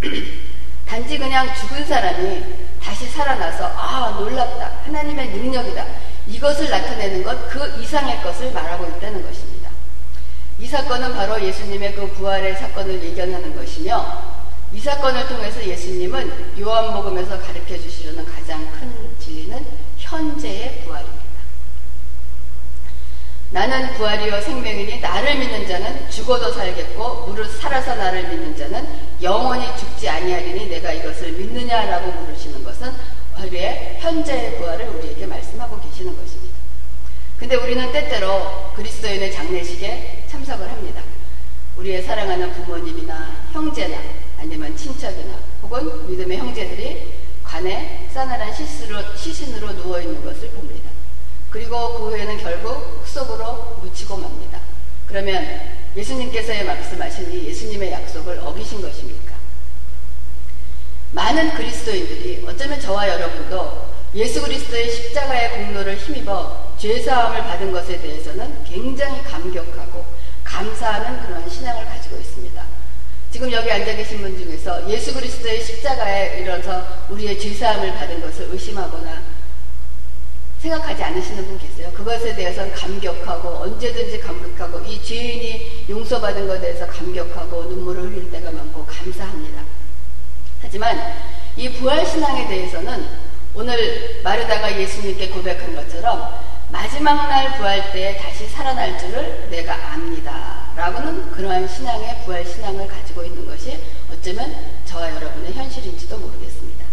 단지 0.86 1.18
그냥 1.18 1.52
죽은 1.54 1.84
사람이 1.84 2.44
다시 2.80 3.06
살아나서 3.06 3.64
아 3.66 4.16
놀랍다 4.18 4.82
하나님의 4.84 5.30
능력이다 5.30 5.84
이것을 6.28 6.70
나타내는 6.70 7.24
것 7.24 7.48
그 7.48 7.80
이상의 7.80 8.22
것을 8.22 8.52
말하고 8.52 8.84
있다는 8.84 9.24
것입니다. 9.24 9.70
이 10.58 10.66
사건은 10.66 11.14
바로 11.14 11.40
예수님의 11.40 11.94
그 11.94 12.08
부활의 12.12 12.56
사건을 12.56 13.02
예견하는 13.02 13.56
것이며 13.56 14.33
이 14.74 14.80
사건을 14.80 15.28
통해서 15.28 15.64
예수님은 15.64 16.58
요한복음에서 16.60 17.40
가르쳐 17.40 17.78
주시려는 17.78 18.24
가장 18.24 18.68
큰 18.72 18.92
진리는 19.20 19.64
현재의 19.98 20.82
부활입니다. 20.84 21.24
나는 23.50 23.94
부활이요 23.94 24.40
생명이니 24.40 24.98
나를 24.98 25.38
믿는 25.38 25.68
자는 25.68 26.10
죽어도 26.10 26.52
살겠고 26.52 27.26
무릇 27.28 27.56
살아서 27.60 27.94
나를 27.94 28.28
믿는 28.30 28.56
자는 28.56 28.84
영원히 29.22 29.64
죽지 29.78 30.08
아니하리니 30.08 30.66
내가 30.66 30.92
이것을 30.92 31.30
믿느냐라고 31.32 32.10
물으시는 32.10 32.64
것은 32.64 32.92
우리의 33.44 33.98
현재의 34.00 34.58
부활을 34.58 34.88
우리에게 34.88 35.24
말씀하고 35.24 35.80
계시는 35.82 36.16
것입니다. 36.16 36.52
근데 37.38 37.54
우리는 37.54 37.92
때때로 37.92 38.72
그리스도인의 38.74 39.32
장례식에 39.32 40.26
참석을 40.28 40.68
합니다. 40.68 41.00
우리의 41.76 42.02
사랑하는 42.02 42.52
부모님이나 42.54 43.36
형제나 43.52 44.23
아니면 44.38 44.76
친척이나 44.76 45.38
혹은 45.62 46.08
믿음의 46.08 46.38
형제들이 46.38 47.14
관에 47.42 48.08
싸늘한 48.12 48.54
시신으로, 48.54 49.16
시신으로 49.16 49.72
누워있는 49.72 50.24
것을 50.24 50.50
봅니다. 50.50 50.90
그리고 51.50 51.98
그 51.98 52.10
후에는 52.10 52.38
결국 52.38 53.02
흙속으로 53.02 53.78
묻히고 53.82 54.16
맙니다. 54.16 54.60
그러면 55.06 55.60
예수님께서 55.96 56.64
말씀하신 56.64 57.32
이 57.32 57.46
예수님의 57.48 57.92
약속을 57.92 58.40
어기신 58.40 58.82
것입니까? 58.82 59.34
많은 61.12 61.54
그리스도인들이 61.54 62.44
어쩌면 62.46 62.80
저와 62.80 63.08
여러분도 63.08 63.94
예수 64.16 64.42
그리스도의 64.42 64.90
십자가의 64.90 65.50
공로를 65.50 65.96
힘입어 65.96 66.74
죄사함을 66.78 67.42
받은 67.44 67.70
것에 67.70 68.00
대해서는 68.00 68.64
굉장히 68.64 69.22
감격하고 69.22 70.04
감사하는 70.42 71.22
그러한 71.22 71.48
신앙을 71.48 71.84
가지고 71.84 72.16
있습니다. 72.16 72.63
지금 73.34 73.50
여기 73.50 73.68
앉아 73.68 73.96
계신 73.96 74.18
분 74.18 74.38
중에서 74.38 74.88
예수 74.88 75.12
그리스도의 75.12 75.60
십자가에 75.60 76.38
이르러서 76.38 76.86
우리의 77.10 77.36
죄사함을 77.36 77.92
받은 77.94 78.20
것을 78.20 78.46
의심하거나 78.52 79.22
생각하지 80.60 81.02
않으시는 81.02 81.44
분 81.44 81.58
계세요. 81.58 81.90
그것에 81.94 82.36
대해서는 82.36 82.72
감격하고 82.72 83.48
언제든지 83.48 84.20
감격하고 84.20 84.86
이 84.86 85.02
죄인이 85.02 85.86
용서받은 85.90 86.46
것에 86.46 86.60
대해서 86.60 86.86
감격하고 86.86 87.64
눈물을 87.64 88.02
흘릴 88.02 88.30
때가 88.30 88.52
많고 88.52 88.86
감사합니다. 88.86 89.64
하지만 90.62 90.96
이 91.56 91.72
부활신앙에 91.72 92.46
대해서는 92.46 93.04
오늘 93.52 94.20
마르다가 94.22 94.80
예수님께 94.80 95.30
고백한 95.30 95.74
것처럼 95.74 96.38
마지막 96.70 97.26
날 97.28 97.58
부활 97.58 97.90
때에 97.90 98.16
다시 98.16 98.46
살아날 98.46 98.96
줄을 98.96 99.48
내가 99.50 99.74
압니다. 99.92 100.53
라고는 100.76 101.30
그러한 101.30 101.68
신앙의 101.68 102.24
부활 102.24 102.44
신앙을 102.44 102.88
가지고 102.88 103.22
있는 103.22 103.46
것이 103.46 103.78
어쩌면 104.12 104.54
저와 104.84 105.14
여러분의 105.14 105.52
현실인지도 105.52 106.18
모르겠습니다. 106.18 106.84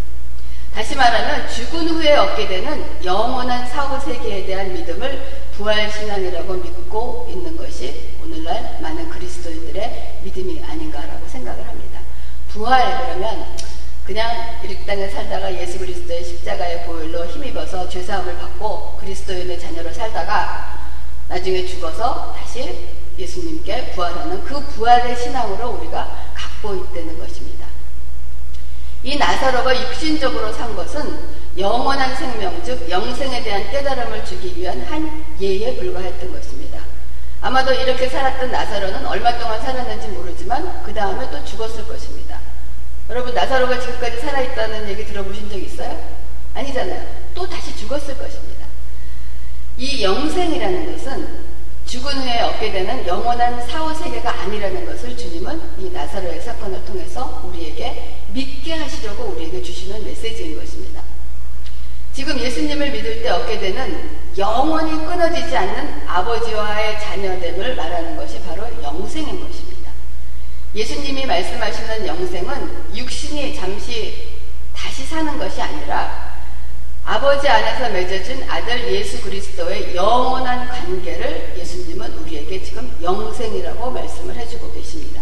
다시 0.72 0.94
말하면 0.94 1.48
죽은 1.48 1.88
후에 1.88 2.14
얻게 2.16 2.46
되는 2.46 3.04
영원한 3.04 3.66
사후 3.66 4.00
세계에 4.00 4.46
대한 4.46 4.72
믿음을 4.72 5.42
부활 5.56 5.90
신앙이라고 5.90 6.54
믿고 6.54 7.28
있는 7.28 7.56
것이 7.56 8.12
오늘날 8.22 8.78
많은 8.80 9.08
그리스도인들의 9.10 10.20
믿음이 10.22 10.62
아닌가라고 10.64 11.26
생각을 11.28 11.66
합니다. 11.66 12.00
부활 12.48 13.06
그러면 13.06 13.56
그냥 14.06 14.60
이 14.64 14.86
땅에 14.86 15.08
살다가 15.08 15.52
예수 15.60 15.78
그리스도의 15.78 16.24
십자가의 16.24 16.86
보혈로 16.86 17.26
힘입어서 17.26 17.88
죄사함을 17.88 18.36
받고 18.38 18.96
그리스도인의 19.00 19.60
자녀로 19.60 19.92
살다가 19.92 20.88
나중에 21.28 21.66
죽어서 21.66 22.34
다시 22.36 23.01
예수님께 23.18 23.92
부활하는 23.92 24.44
그 24.44 24.60
부활의 24.60 25.16
신앙으로 25.16 25.70
우리가 25.70 26.32
갖고 26.34 26.74
있다는 26.74 27.18
것입니다. 27.18 27.66
이 29.02 29.16
나사로가 29.16 29.80
육신적으로 29.82 30.52
산 30.52 30.74
것은 30.76 31.42
영원한 31.58 32.14
생명, 32.16 32.62
즉 32.64 32.88
영생에 32.88 33.42
대한 33.42 33.70
깨달음을 33.70 34.24
주기 34.24 34.56
위한 34.56 34.80
한 34.84 35.24
예에 35.40 35.76
불과했던 35.76 36.32
것입니다. 36.32 36.80
아마도 37.40 37.72
이렇게 37.72 38.08
살았던 38.08 38.52
나사로는 38.52 39.04
얼마 39.04 39.36
동안 39.36 39.60
살았는지 39.60 40.08
모르지만 40.08 40.82
그 40.84 40.94
다음에 40.94 41.28
또 41.30 41.44
죽었을 41.44 41.86
것입니다. 41.88 42.38
여러분 43.10 43.34
나사로가 43.34 43.80
지금까지 43.80 44.20
살아있다는 44.20 44.88
얘기 44.88 45.04
들어보신 45.04 45.50
적 45.50 45.58
있어요? 45.58 46.00
아니잖아요. 46.54 47.04
또 47.34 47.48
다시 47.48 47.76
죽었을 47.76 48.16
것입니다. 48.16 48.66
이 49.76 50.02
영생이라는 50.04 50.92
것은 50.92 51.51
죽은 51.92 52.22
후에 52.22 52.40
얻게 52.40 52.72
되는 52.72 53.06
영원한 53.06 53.68
사후 53.68 53.94
세계가 53.94 54.30
아니라는 54.40 54.86
것을 54.86 55.14
주님은 55.14 55.60
이 55.78 55.90
나사로의 55.90 56.40
사건을 56.40 56.82
통해서 56.86 57.42
우리에게 57.44 58.16
믿게 58.32 58.72
하시려고 58.72 59.24
우리에게 59.24 59.62
주시는 59.62 60.02
메시지인 60.02 60.58
것입니다. 60.58 61.02
지금 62.14 62.40
예수님을 62.40 62.92
믿을 62.92 63.22
때 63.22 63.28
얻게 63.28 63.58
되는 63.58 64.08
영원히 64.38 65.04
끊어지지 65.04 65.54
않는 65.54 66.08
아버지와의 66.08 66.98
자녀됨을 66.98 67.76
말하는 67.76 68.16
것이 68.16 68.40
바로 68.40 68.66
영생인 68.82 69.46
것입니다. 69.46 69.92
예수님이 70.74 71.26
말씀하시는 71.26 72.06
영생은 72.06 72.96
육신이 72.96 73.54
잠시 73.54 74.38
다시 74.74 75.04
사는 75.04 75.36
것이 75.36 75.60
아니라 75.60 76.31
아버지 77.04 77.48
안에서 77.48 77.88
맺어진 77.90 78.48
아들 78.48 78.92
예수 78.92 79.20
그리스도의 79.22 79.94
영원한 79.94 80.68
관계를 80.68 81.54
예수님은 81.58 82.12
우리에게 82.18 82.62
지금 82.62 82.96
영생이라고 83.02 83.90
말씀을 83.90 84.36
해주고 84.36 84.72
계십니다. 84.72 85.20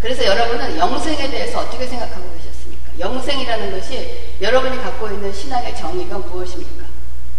그래서 0.00 0.24
여러분은 0.24 0.76
영생에 0.76 1.30
대해서 1.30 1.60
어떻게 1.60 1.86
생각하고 1.86 2.28
계셨습니까? 2.32 2.98
영생이라는 2.98 3.70
것이 3.70 4.34
여러분이 4.40 4.78
갖고 4.78 5.08
있는 5.08 5.32
신앙의 5.32 5.76
정의가 5.76 6.18
무엇입니까? 6.18 6.84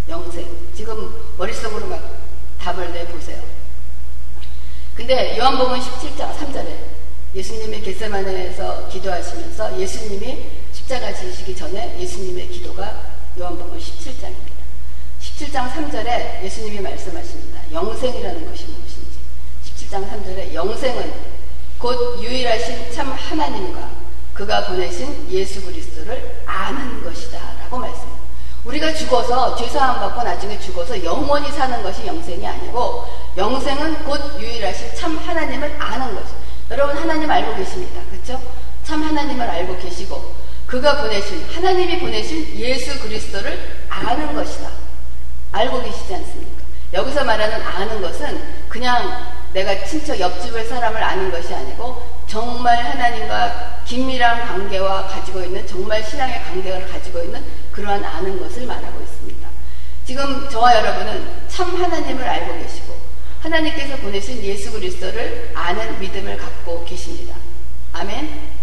영생. 0.10 0.48
지금 0.74 1.14
머릿속으로 1.38 1.88
막 1.88 2.18
답을 2.60 2.94
내보세요. 2.94 3.42
근데 4.96 5.38
요한복음 5.38 5.80
17장 5.80 6.34
3절에 6.38 6.74
예수님이 7.36 7.82
겟세마네에서 7.82 8.88
기도하시면서 8.88 9.80
예수님이 9.80 10.48
십자가 10.72 11.14
지시기 11.14 11.56
전에 11.56 12.00
예수님의 12.00 12.48
기도가 12.48 13.07
요한복음 13.40 13.78
17장입니다. 13.78 14.58
17장 15.22 15.72
3절에 15.72 16.44
예수님이 16.44 16.80
말씀하십니다. 16.80 17.62
영생이라는 17.72 18.50
것이 18.50 18.66
무엇인지. 18.66 19.20
17장 19.64 20.10
3절에 20.10 20.54
영생은 20.56 21.14
곧 21.78 22.20
유일하신 22.20 22.92
참 22.92 23.12
하나님과 23.12 23.92
그가 24.34 24.66
보내신 24.66 25.30
예수 25.30 25.64
그리스도를 25.64 26.42
아는 26.48 27.04
것이다. 27.04 27.38
라고 27.60 27.78
말씀합니다. 27.78 28.18
우리가 28.66 28.92
죽어서 28.96 29.56
죄사함 29.56 30.00
받고 30.00 30.24
나중에 30.24 30.60
죽어서 30.60 31.04
영원히 31.04 31.52
사는 31.52 31.84
것이 31.84 32.08
영생이 32.08 32.46
아니고 32.46 33.06
영생은 33.38 34.04
곧 34.04 34.42
유일하신 34.42 34.96
참 34.96 35.16
하나님을 35.16 35.80
아는 35.80 36.16
것. 36.16 36.24
여러분 36.72 36.98
하나님 36.98 37.30
알고 37.30 37.56
계십니다. 37.56 38.02
그렇죠? 38.10 38.42
참 38.84 39.04
하나님을 39.04 39.48
알고 39.48 39.78
계시고 39.78 40.37
그가 40.68 41.02
보내신 41.02 41.46
하나님이 41.50 42.00
보내신 42.00 42.54
예수 42.60 43.00
그리스도를 43.00 43.86
아는 43.90 44.36
것이다. 44.36 44.70
알고 45.54 45.82
계시지 45.82 46.14
않습니까? 46.14 46.64
여기서 46.94 47.24
말하는 47.24 47.62
아는 47.62 48.02
것은 48.02 48.68
그냥 48.68 49.32
내가 49.54 49.84
친척 49.86 50.20
옆집을 50.20 50.66
사람을 50.66 51.02
아는 51.02 51.32
것이 51.32 51.54
아니고 51.54 52.06
정말 52.28 52.78
하나님과 52.84 53.84
긴밀한 53.86 54.46
관계와 54.48 55.08
가지고 55.08 55.42
있는 55.42 55.66
정말 55.66 56.04
신앙의 56.04 56.44
관계를 56.44 56.88
가지고 56.90 57.24
있는 57.24 57.42
그러한 57.72 58.04
아는 58.04 58.38
것을 58.38 58.66
말하고 58.66 59.02
있습니다. 59.02 59.48
지금 60.06 60.50
저와 60.50 60.76
여러분은 60.76 61.48
참 61.48 61.82
하나님을 61.82 62.24
알고 62.24 62.62
계시고 62.62 62.98
하나님께서 63.42 63.96
보내신 63.98 64.44
예수 64.44 64.72
그리스도를 64.74 65.52
아는 65.56 65.98
믿음을 66.00 66.38
갖고 66.38 66.84
계십니다. 66.84 67.36
아멘. 67.94 68.57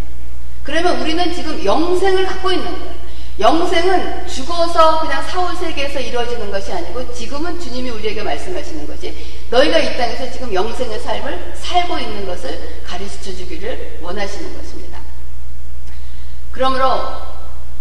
그러면 0.64 1.00
우리는 1.00 1.32
지금 1.32 1.62
영생을 1.62 2.26
갖고 2.26 2.50
있는 2.50 2.66
거예요. 2.66 2.94
영생은 3.38 4.26
죽어서 4.26 5.00
그냥 5.00 5.22
사후 5.28 5.54
세계에서 5.58 6.00
이루어지는 6.00 6.50
것이 6.50 6.72
아니고 6.72 7.12
지금은 7.12 7.60
주님이 7.60 7.90
우리에게 7.90 8.22
말씀하시는 8.22 8.86
것이 8.86 9.14
너희가 9.50 9.78
이 9.78 9.96
땅에서 9.96 10.30
지금 10.30 10.54
영생의 10.54 11.00
삶을 11.00 11.52
살고 11.56 11.98
있는 11.98 12.26
것을 12.26 12.80
가르쳐 12.86 13.22
주기를 13.22 13.98
원하시는 14.00 14.56
것입니다. 14.56 15.00
그러므로 16.50 17.20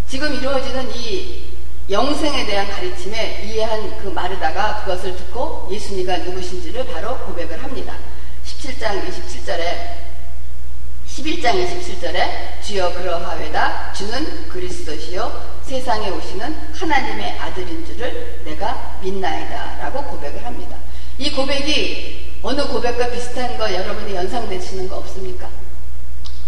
지금 0.07 0.33
이루어지는 0.33 0.93
이 0.95 1.53
영생에 1.89 2.45
대한 2.45 2.67
가르침에 2.69 3.43
이해한 3.45 3.99
그 3.99 4.07
마르다가 4.07 4.81
그것을 4.81 5.15
듣고 5.15 5.69
예수님가 5.71 6.17
누구신지를 6.19 6.87
바로 6.87 7.17
고백을 7.19 7.61
합니다. 7.63 7.95
17장 8.45 9.07
27절에 9.07 10.02
11장 11.13 11.53
27절에 11.53 12.63
주여 12.63 12.91
그러하외다 12.95 13.93
주는 13.93 14.49
그리스도시요 14.49 15.59
세상에 15.61 16.09
오시는 16.09 16.73
하나님의 16.73 17.37
아들인 17.37 17.85
줄을 17.85 18.41
내가 18.43 18.97
믿나이다 19.03 19.77
라고 19.77 20.03
고백을 20.05 20.43
합니다. 20.43 20.75
이 21.19 21.31
고백이 21.31 22.39
어느 22.41 22.65
고백과 22.67 23.11
비슷한 23.11 23.55
거 23.59 23.71
여러분이 23.71 24.15
연상되시는 24.15 24.89
거 24.89 24.97
없습니까? 24.97 25.49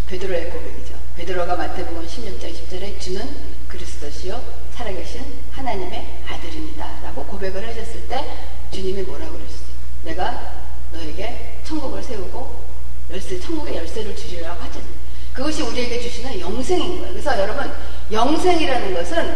베드로의 0.07 0.49
고백이죠. 0.49 0.95
베드로가 1.15 1.55
마태복음 1.55 2.07
16장 2.07 2.51
10절에 2.51 2.99
주는 2.99 3.23
그리스도시요 3.67 4.41
살아계신 4.73 5.23
하나님의 5.51 6.23
아들입니다 6.27 7.01
라고 7.03 7.23
고백을 7.25 7.67
하셨을 7.67 8.07
때 8.07 8.25
주님이 8.71 9.03
뭐라고 9.03 9.33
그러셨어요? 9.33 9.67
내가 10.05 10.55
너에게 10.91 11.59
천국을 11.63 12.01
세우고 12.01 12.64
열쇠, 13.11 13.39
천국의 13.39 13.77
열쇠를 13.77 14.15
주리라고 14.15 14.61
하잖아요. 14.61 14.95
그것이 15.33 15.61
우리에게 15.61 15.99
주시는 15.99 16.39
영생인 16.39 16.99
거예요. 16.99 17.13
그래서 17.13 17.37
여러분, 17.39 17.71
영생이라는 18.11 18.93
것은 18.93 19.35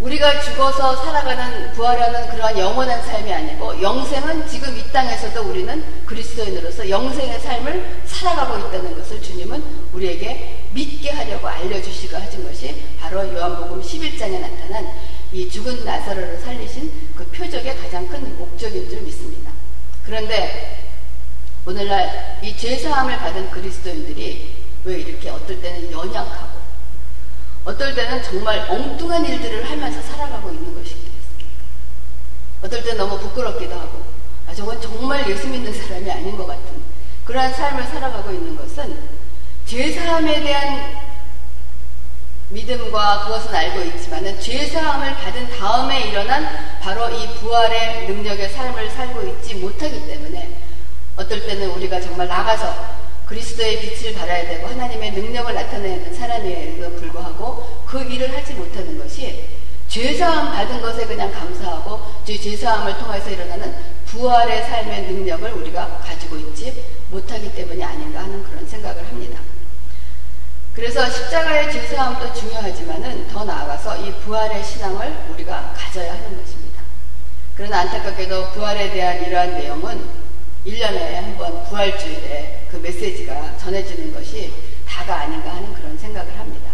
우리가 0.00 0.40
죽어서 0.40 0.96
살아가는, 0.96 1.72
부활하는 1.72 2.28
그러한 2.30 2.58
영원한 2.58 3.02
삶이 3.02 3.32
아니고, 3.32 3.80
영생은 3.80 4.48
지금 4.48 4.76
이 4.76 4.82
땅에서도 4.92 5.40
우리는 5.42 5.84
그리스도인으로서 6.04 6.88
영생의 6.88 7.40
삶을 7.40 8.00
살아가고 8.06 8.68
있다는 8.68 8.98
것을 8.98 9.22
주님은 9.22 9.62
우리에게 9.92 10.64
믿게 10.72 11.10
하려고 11.10 11.46
알려주시고 11.46 12.16
하신 12.16 12.44
것이 12.44 12.82
바로 12.98 13.32
요한복음 13.32 13.80
11장에 13.80 14.40
나타난 14.40 14.88
이 15.32 15.48
죽은 15.48 15.84
나사로를 15.84 16.38
살리신 16.38 17.12
그 17.14 17.24
표적의 17.26 17.76
가장 17.76 18.08
큰 18.08 18.36
목적인 18.38 18.88
줄 18.88 19.02
믿습니다. 19.02 19.52
그런데 20.04 20.83
오늘날 21.66 22.38
이 22.42 22.54
죄사함을 22.54 23.16
받은 23.18 23.50
그리스도인들이 23.50 24.64
왜 24.84 25.00
이렇게 25.00 25.30
어떨 25.30 25.60
때는 25.62 25.90
연약하고 25.90 26.60
어떨 27.64 27.94
때는 27.94 28.22
정말 28.22 28.66
엉뚱한 28.68 29.24
일들을 29.24 29.70
하면서 29.70 30.02
살아가고 30.02 30.50
있는 30.50 30.74
것이겠습니까? 30.74 31.14
어떨 32.62 32.82
때는 32.82 32.98
너무 32.98 33.18
부끄럽기도 33.18 33.74
하고 33.74 34.04
아 34.46 34.52
저건 34.52 34.78
정말 34.82 35.28
예수 35.30 35.48
믿는 35.48 35.72
사람이 35.72 36.10
아닌 36.10 36.36
것 36.36 36.46
같은 36.46 36.82
그러한 37.24 37.54
삶을 37.54 37.84
살아가고 37.84 38.30
있는 38.30 38.56
것은 38.56 38.98
죄사함에 39.64 40.42
대한 40.42 41.02
믿음과 42.50 43.24
그것은 43.24 43.54
알고 43.54 43.80
있지만은 43.84 44.38
죄사함을 44.38 45.16
받은 45.16 45.58
다음에 45.58 46.08
일어난 46.10 46.78
바로 46.80 47.08
이 47.08 47.26
부활의 47.36 48.06
능력의 48.06 48.50
삶을 48.50 48.90
살고 48.90 49.22
있지 49.22 49.54
못하기 49.54 50.06
때문에 50.06 50.53
어떨 51.16 51.46
때는 51.46 51.70
우리가 51.70 52.00
정말 52.00 52.26
나가서 52.26 52.94
그리스도의 53.26 53.80
빛을 53.80 54.14
발아야 54.14 54.48
되고 54.48 54.66
하나님의 54.66 55.12
능력을 55.12 55.54
나타내야 55.54 55.94
하는 55.94 56.14
사람에도 56.14 56.96
불구하고 56.96 57.84
그 57.86 58.02
일을 58.02 58.36
하지 58.36 58.54
못하는 58.54 58.98
것이 58.98 59.48
죄사함 59.88 60.52
받은 60.52 60.82
것에 60.82 61.06
그냥 61.06 61.32
감사하고 61.32 62.00
죄사함을 62.24 62.98
통해서 62.98 63.30
일어나는 63.30 63.74
부활의 64.06 64.64
삶의 64.64 65.02
능력을 65.02 65.52
우리가 65.52 65.98
가지고 65.98 66.36
있지 66.36 66.84
못하기 67.10 67.54
때문이 67.54 67.82
아닌가 67.82 68.20
하는 68.20 68.42
그런 68.42 68.66
생각을 68.66 69.06
합니다. 69.06 69.40
그래서 70.74 71.08
십자가의 71.08 71.72
죄사함도 71.72 72.34
중요하지만은 72.34 73.28
더 73.28 73.44
나아가서 73.44 73.98
이 73.98 74.12
부활의 74.20 74.64
신앙을 74.64 75.26
우리가 75.30 75.72
가져야 75.76 76.12
하는 76.12 76.42
것입니다. 76.42 76.82
그러나 77.56 77.80
안타깝게도 77.80 78.50
부활에 78.50 78.90
대한 78.90 79.24
이러한 79.24 79.54
내용은 79.54 80.23
1년에 80.66 81.14
한 81.14 81.36
번 81.36 81.64
부활주일에 81.64 82.68
그 82.70 82.76
메시지가 82.76 83.58
전해지는 83.58 84.14
것이 84.14 84.52
다가 84.88 85.22
아닌가 85.22 85.54
하는 85.56 85.72
그런 85.74 85.98
생각을 85.98 86.38
합니다. 86.38 86.70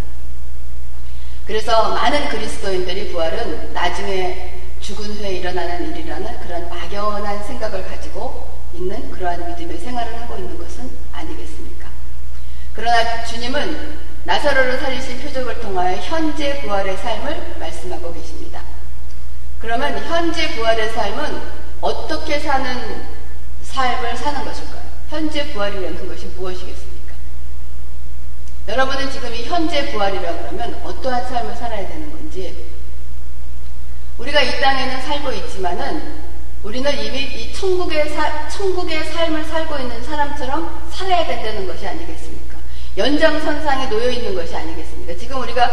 그래서 1.47 1.91
많은 1.95 2.29
그리스도인들이 2.29 3.11
부활은 3.11 3.73
나중에 3.73 4.61
죽은 4.81 5.07
후에 5.17 5.37
일어나는 5.37 5.91
일이라는 5.91 6.41
그런 6.41 6.69
막연한 6.69 7.45
생각을 7.45 7.87
가지고 7.89 8.49
있는 8.75 9.11
그러한 9.11 9.49
믿음의 9.49 9.79
생활을 9.79 10.21
하고 10.21 10.37
있는 10.37 10.57
것은 10.59 10.91
아니겠습니까? 11.13 11.89
그러나 12.75 13.25
주님은 13.25 13.99
나사로를 14.25 14.79
살리신 14.79 15.23
표적을 15.23 15.61
통하여 15.61 15.97
현재 15.97 16.61
부활의 16.61 16.97
삶을 16.99 17.57
말씀하고 17.59 18.13
계십니다. 18.15 18.63
그러면 19.59 19.99
현재 20.05 20.55
부활의 20.55 20.91
삶은 20.93 21.43
어떻게 21.81 22.39
사는 22.39 23.20
삶을 23.73 24.17
사는 24.17 24.45
것일까요? 24.45 24.83
현재 25.09 25.53
부활이라는 25.53 26.09
것이 26.09 26.27
무엇이겠습니까? 26.37 27.15
여러분은 28.69 29.11
지금 29.11 29.35
이 29.35 29.45
현재 29.45 29.91
부활이라 29.91 30.39
그러면 30.39 30.81
어떠한 30.85 31.29
삶을 31.29 31.57
살아야 31.57 31.89
되는 31.89 32.11
건지 32.11 32.67
우리가 34.19 34.43
이 34.43 34.61
땅에는 34.61 35.03
살고 35.03 35.33
있지만은 35.33 36.31
우리는 36.63 37.05
이미 37.05 37.23
이 37.23 37.53
천국의 37.55 38.11
사, 38.11 38.49
천국의 38.49 39.05
삶을 39.05 39.45
살고 39.45 39.79
있는 39.79 40.05
사람처럼 40.05 40.91
살아야 40.93 41.27
된다는 41.27 41.67
것이 41.67 41.89
아니겠습니까? 41.89 42.59
연장선상에 42.99 43.89
놓여 43.89 44.11
있는 44.11 44.35
것이 44.35 44.55
아니겠습니까? 44.55 45.15
지금 45.17 45.41
우리가 45.41 45.73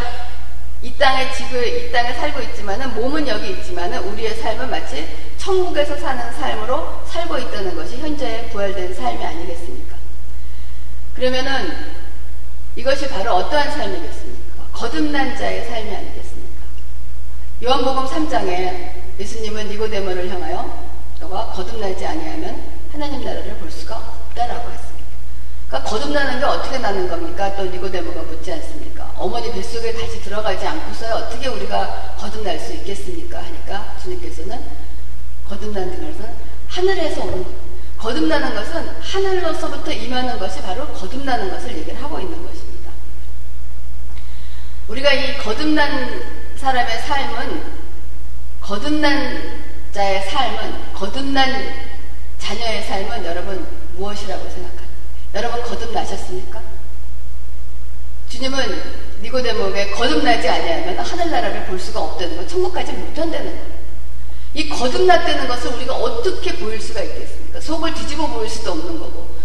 이 0.82 0.94
땅에 0.94 1.30
지금 1.34 1.62
이 1.62 1.92
땅에 1.92 2.14
살고 2.14 2.42
있지만은 2.42 2.94
몸은 2.94 3.28
여기 3.28 3.52
있지만은 3.52 4.00
우리의 4.00 4.36
삶은 4.36 4.70
마치 4.70 5.08
천국에서 5.48 5.96
사는 5.96 6.34
삶으로 6.34 7.02
살고 7.06 7.38
있다는 7.38 7.74
것이 7.74 7.96
현재의 7.96 8.50
부활된 8.50 8.94
삶이 8.94 9.26
아니겠습니까? 9.26 9.96
그러면은 11.16 11.96
이것이 12.76 13.08
바로 13.08 13.34
어떠한 13.36 13.72
삶이겠습니까? 13.72 14.68
거듭난 14.74 15.38
자의 15.38 15.66
삶이 15.66 15.96
아니겠습니까? 15.96 16.64
요한복음 17.64 18.06
3장에 18.08 18.92
예수님은 19.18 19.70
니고데모를 19.70 20.30
향하여 20.30 20.86
너가 21.22 21.54
거듭나지 21.54 22.06
아니하면 22.06 22.62
하나님 22.92 23.24
나라를 23.24 23.56
볼 23.56 23.72
수가 23.72 23.96
없다라고 23.96 24.70
했습니다. 24.70 25.08
그러니까 25.70 25.90
거듭나는 25.90 26.40
게 26.40 26.46
어떻게 26.46 26.78
나는 26.78 27.08
겁니까? 27.08 27.56
또 27.56 27.64
니고데모가 27.64 28.24
묻지 28.24 28.52
않습니까? 28.52 29.14
어머니 29.16 29.50
뱃속에 29.54 29.94
다시 29.94 30.22
들어가지 30.22 30.68
않고서 30.68 31.16
어떻게 31.16 31.48
우리가 31.48 32.16
거듭날 32.20 32.60
수 32.60 32.74
있겠습니까? 32.74 33.40
거듭나는 35.68 36.14
것은 36.14 36.34
하늘에서 36.70 37.24
오는 37.24 37.44
것. 37.44 37.52
거듭나는 37.98 38.54
것은 38.54 38.88
하늘로서부터 39.02 39.92
임하는 39.92 40.38
것이 40.38 40.62
바로 40.62 40.88
거듭나는 40.94 41.50
것을 41.50 41.76
얘기를 41.78 42.02
하고 42.02 42.20
있는 42.20 42.46
것입니다. 42.46 42.92
우리가 44.88 45.14
이 45.14 45.38
거듭난 45.40 46.22
사람의 46.58 47.02
삶은 47.02 47.64
거듭난 48.62 49.60
자의 49.92 50.30
삶은 50.30 50.94
거듭난 50.94 51.74
자녀의 52.38 52.84
삶은 52.84 53.26
여러분 53.26 53.68
무엇이라고 53.96 54.44
생각합니까? 54.50 54.84
여러분 55.36 55.64
거듭나셨습니까? 55.64 56.62
주님은 58.30 59.18
니고데모에게 59.22 59.92
거듭나지 59.92 60.48
아니하면 60.48 61.00
하늘나라를 61.00 61.66
볼 61.66 61.80
수가 61.80 62.02
없다는 62.02 62.38
거, 62.38 62.46
천국까지 62.46 62.92
못 62.94 63.18
한다는 63.18 63.46
거예요. 63.46 63.77
이 64.54 64.70
거듭났다는 64.70 65.48
것을 65.48 65.72
우리가 65.74 65.96
어떻게 65.96 66.56
보일 66.56 66.82
수가 66.82 67.02
있겠습니까? 67.02 67.60
속을 67.60 67.94
뒤집어 67.94 68.28
보일 68.28 68.50
수도 68.50 68.72
없는 68.72 69.00
거고. 69.00 69.36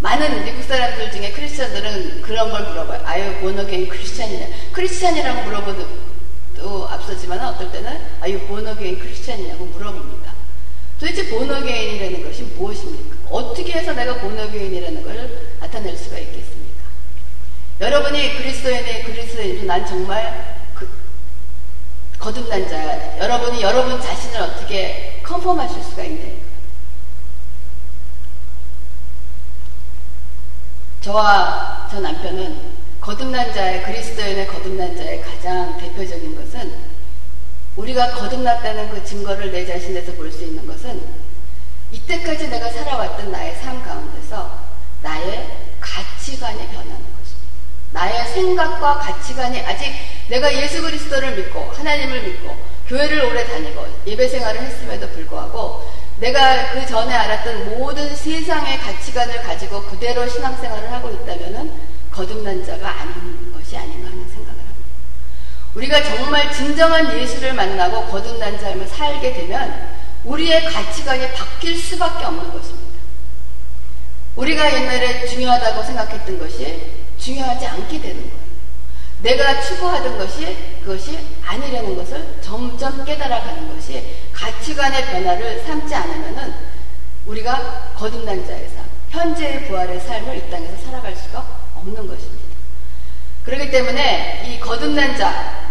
많은 0.00 0.44
미국 0.44 0.62
사람들 0.62 1.10
중에 1.10 1.32
크리스천들은 1.32 2.22
그런 2.22 2.50
걸 2.50 2.68
물어봐요. 2.68 3.02
아유, 3.04 3.32
모노게인 3.40 3.88
크리스천이냐? 3.88 4.46
크리스천이라고 4.72 5.42
물어보는 5.42 6.08
또 6.58 6.88
앞서지만 6.88 7.38
어떨 7.46 7.70
때는 7.72 7.98
아유 8.20 8.38
보너게인 8.40 8.98
크리스천이냐고 8.98 9.64
물어봅니다. 9.66 10.34
도대체 10.98 11.28
보너게인이라는 11.28 12.24
것이 12.24 12.42
무엇입니까? 12.42 13.16
어떻게 13.30 13.72
해서 13.72 13.92
내가 13.92 14.14
보너게인이라는 14.14 15.02
걸 15.04 15.38
나타낼 15.60 15.96
수가 15.96 16.18
있겠습니까? 16.18 16.82
여러분이 17.80 18.38
그리스도인의 18.38 19.04
그리스도인 19.04 19.66
난 19.66 19.86
정말 19.86 20.56
그 20.56 20.57
거듭난 22.18 22.68
자 22.68 23.18
여러분이 23.18 23.62
여러분 23.62 24.00
자신을 24.00 24.40
어떻게 24.40 25.20
컨펌하실 25.24 25.82
수가 25.82 26.02
있네 26.04 26.38
저와 31.00 31.88
저 31.90 32.00
남편은 32.00 32.76
거듭난 33.00 33.54
자의 33.54 33.82
그리스도인의 33.84 34.46
거듭난 34.48 34.96
자의 34.96 35.22
가장 35.22 35.78
대표적인 35.78 36.34
것은 36.34 36.74
우리가 37.76 38.10
거듭났다는 38.14 38.90
그 38.90 39.04
증거를 39.04 39.52
내 39.52 39.64
자신에서 39.64 40.12
볼 40.12 40.32
수 40.32 40.42
있는 40.44 40.66
것은 40.66 41.00
이때까지 41.92 42.48
내가 42.48 42.68
살아왔던 42.70 43.30
나의 43.30 43.54
삶 43.56 43.82
가운데서 43.82 44.58
나의 45.02 45.46
가치관이 45.80 46.58
변하는 46.66 46.90
것입니다. 46.90 47.48
나의 47.92 48.28
생각과 48.34 48.98
가치관이 48.98 49.60
아직 49.60 49.94
내가 50.28 50.54
예수 50.54 50.82
그리스도를 50.82 51.36
믿고 51.36 51.72
하나님을 51.74 52.22
믿고 52.22 52.56
교회를 52.86 53.24
오래 53.24 53.44
다니고 53.46 53.86
예배 54.06 54.28
생활을 54.28 54.60
했음에도 54.60 55.08
불구하고 55.10 55.90
내가 56.20 56.72
그 56.72 56.86
전에 56.86 57.14
알았던 57.14 57.78
모든 57.78 58.14
세상의 58.14 58.78
가치관을 58.78 59.42
가지고 59.42 59.82
그대로 59.84 60.28
신앙생활을 60.28 60.92
하고 60.92 61.10
있다면은 61.10 61.72
거듭난 62.10 62.64
자가 62.64 63.00
아닌 63.00 63.52
것이 63.52 63.76
아닌가 63.76 64.08
하는 64.08 64.28
생각을 64.28 64.58
합니다. 64.58 64.88
우리가 65.74 66.02
정말 66.02 66.52
진정한 66.52 67.16
예수를 67.16 67.52
만나고 67.52 68.06
거듭난 68.06 68.58
삶을 68.58 68.86
살게 68.88 69.32
되면 69.32 69.98
우리의 70.24 70.64
가치관이 70.64 71.32
바뀔 71.32 71.76
수밖에 71.76 72.24
없는 72.24 72.52
것입니다. 72.52 72.98
우리가 74.34 74.74
옛날에 74.74 75.26
중요하다고 75.26 75.82
생각했던 75.84 76.38
것이 76.38 76.82
중요하지 77.18 77.66
않게 77.66 78.00
되는 78.00 78.22
거예요. 78.22 78.47
내가 79.22 79.60
추구하던 79.62 80.18
것이 80.18 80.56
그것이 80.80 81.18
아니라는 81.44 81.96
것을 81.96 82.38
점점 82.40 83.04
깨달아가는 83.04 83.74
것이 83.74 84.16
가치관의 84.32 85.06
변화를 85.06 85.64
삼지 85.64 85.94
않으면은 85.94 86.54
우리가 87.26 87.92
거듭난 87.94 88.46
삶, 88.46 88.58
현재의 89.10 89.66
부활의 89.66 90.00
삶을 90.00 90.36
이 90.36 90.50
땅에서 90.50 90.76
살아갈 90.84 91.14
수가 91.16 91.44
없는 91.74 92.06
것입니다. 92.06 92.48
그렇기 93.44 93.70
때문에 93.70 94.44
이 94.46 94.60
거듭난 94.60 95.16
자, 95.16 95.68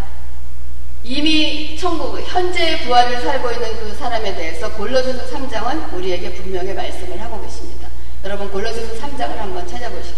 이미 1.04 1.78
천국, 1.78 2.20
현재의 2.20 2.82
부활을 2.82 3.22
살고 3.22 3.52
있는 3.52 3.78
그 3.78 3.96
사람에 3.96 4.36
대해서 4.36 4.72
골로새서 4.74 5.26
3장은 5.28 5.94
우리에게 5.94 6.34
분명히 6.34 6.74
말씀을 6.74 7.22
하고 7.22 7.42
계십니다. 7.42 7.88
여러분 8.24 8.52
골로새서 8.52 8.96
3장을 8.96 9.36
한번 9.38 9.66
찾아보시기. 9.68 10.17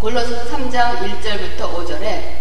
골로새서 0.00 0.50
3장 0.50 0.98
1절부터 0.98 1.58
5절에 1.58 2.40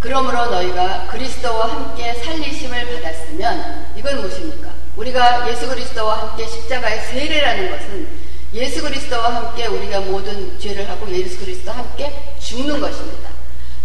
그러므로 0.00 0.50
너희가 0.50 1.06
그리스도와 1.06 1.70
함께 1.70 2.12
살리심을 2.12 3.00
받았으면 3.00 3.94
이건 3.96 4.20
무엇입니까? 4.20 4.70
우리가 4.96 5.50
예수 5.50 5.66
그리스도와 5.66 6.20
함께 6.20 6.46
십자가의 6.46 7.00
세례라는 7.00 7.70
것은 7.70 8.08
예수 8.52 8.82
그리스도와 8.82 9.34
함께 9.34 9.66
우리가 9.66 10.00
모든 10.00 10.58
죄를 10.58 10.88
하고 10.90 11.10
예수 11.10 11.38
그리스도와 11.38 11.78
함께 11.78 12.34
죽는 12.38 12.78
것입니다. 12.78 13.30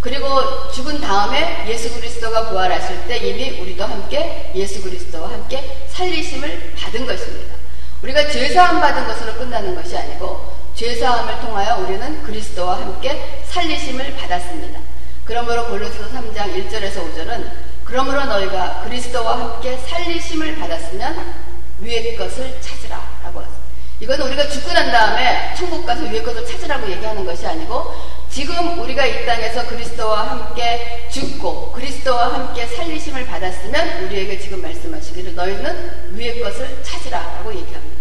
그리고 0.00 0.70
죽은 0.72 1.00
다음에 1.00 1.64
예수 1.68 1.90
그리스도가 1.94 2.50
부활하실 2.50 3.06
때 3.08 3.16
이미 3.16 3.58
우리도 3.60 3.82
함께 3.82 4.52
예수 4.54 4.82
그리스도와 4.82 5.30
함께 5.30 5.86
살리심을 5.88 6.74
받은 6.76 7.06
것입니다. 7.06 7.54
우리가 8.02 8.28
죄사함 8.28 8.78
받은 8.78 9.06
것으로 9.06 9.34
끝나는 9.38 9.74
것이 9.74 9.96
아니고 9.96 10.61
죄사함을 10.82 11.40
통하여 11.42 11.76
우리는 11.76 12.24
그리스도와 12.24 12.80
함께 12.80 13.40
살리심을 13.44 14.16
받았습니다. 14.16 14.80
그러므로 15.24 15.68
골로새서 15.68 16.08
3장 16.08 16.52
1절에서 16.56 17.14
5절은 17.14 17.50
그러므로 17.84 18.24
너희가 18.24 18.82
그리스도와 18.82 19.38
함께 19.38 19.76
살리심을 19.76 20.56
받았으면 20.56 21.34
위의 21.78 22.16
것을 22.16 22.60
찾으라라고 22.60 23.42
했습니다. 23.42 23.62
이건 24.00 24.22
우리가 24.22 24.48
죽고 24.48 24.72
난 24.72 24.90
다음에 24.90 25.54
천국 25.56 25.86
가서 25.86 26.02
위에 26.02 26.20
것을 26.20 26.44
찾으라고 26.44 26.90
얘기하는 26.90 27.24
것이 27.24 27.46
아니고 27.46 27.94
지금 28.28 28.80
우리가 28.80 29.06
이 29.06 29.24
땅에서 29.24 29.64
그리스도와 29.68 30.30
함께 30.30 31.08
죽고 31.12 31.70
그리스도와 31.70 32.34
함께 32.34 32.66
살리심을 32.66 33.24
받았으면 33.26 34.06
우리에게 34.06 34.36
지금 34.40 34.60
말씀하시기를 34.60 35.36
너희는 35.36 36.14
위의 36.14 36.40
것을 36.40 36.82
찾으라라고 36.82 37.54
얘기합니다. 37.54 37.91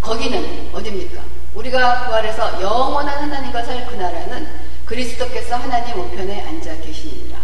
거기는 0.00 0.70
어딥니까? 0.72 1.22
우리가 1.54 2.06
부활해서 2.06 2.60
영원한 2.62 3.22
하나님과 3.24 3.62
살 3.64 3.86
그 3.86 3.94
나라는 3.96 4.48
그리스도께서 4.86 5.56
하나님 5.56 5.98
우편에 6.00 6.42
앉아 6.46 6.76
계시니라. 6.80 7.38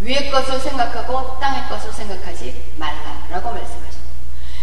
위의 0.00 0.30
것을 0.30 0.58
생각하고 0.60 1.38
땅의 1.40 1.68
것을 1.68 1.92
생각하지 1.92 2.72
말라라고 2.76 3.50
말씀하십니다. 3.52 4.04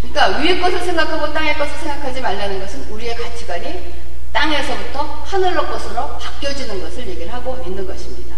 그러니까 0.02 0.40
위의 0.40 0.60
것을 0.60 0.80
생각하고 0.82 1.34
땅의 1.34 1.58
것을 1.58 1.78
생각하지 1.80 2.22
말라는 2.22 2.60
것은 2.60 2.84
우리의 2.92 3.16
가치관이 3.16 3.94
땅에서부터 4.34 5.24
하늘로 5.26 5.68
것으로 5.68 6.18
바뀌어지는 6.18 6.82
것을 6.82 7.08
얘기를 7.08 7.32
하고 7.34 7.62
있는 7.66 7.86
것입니다. 7.88 8.36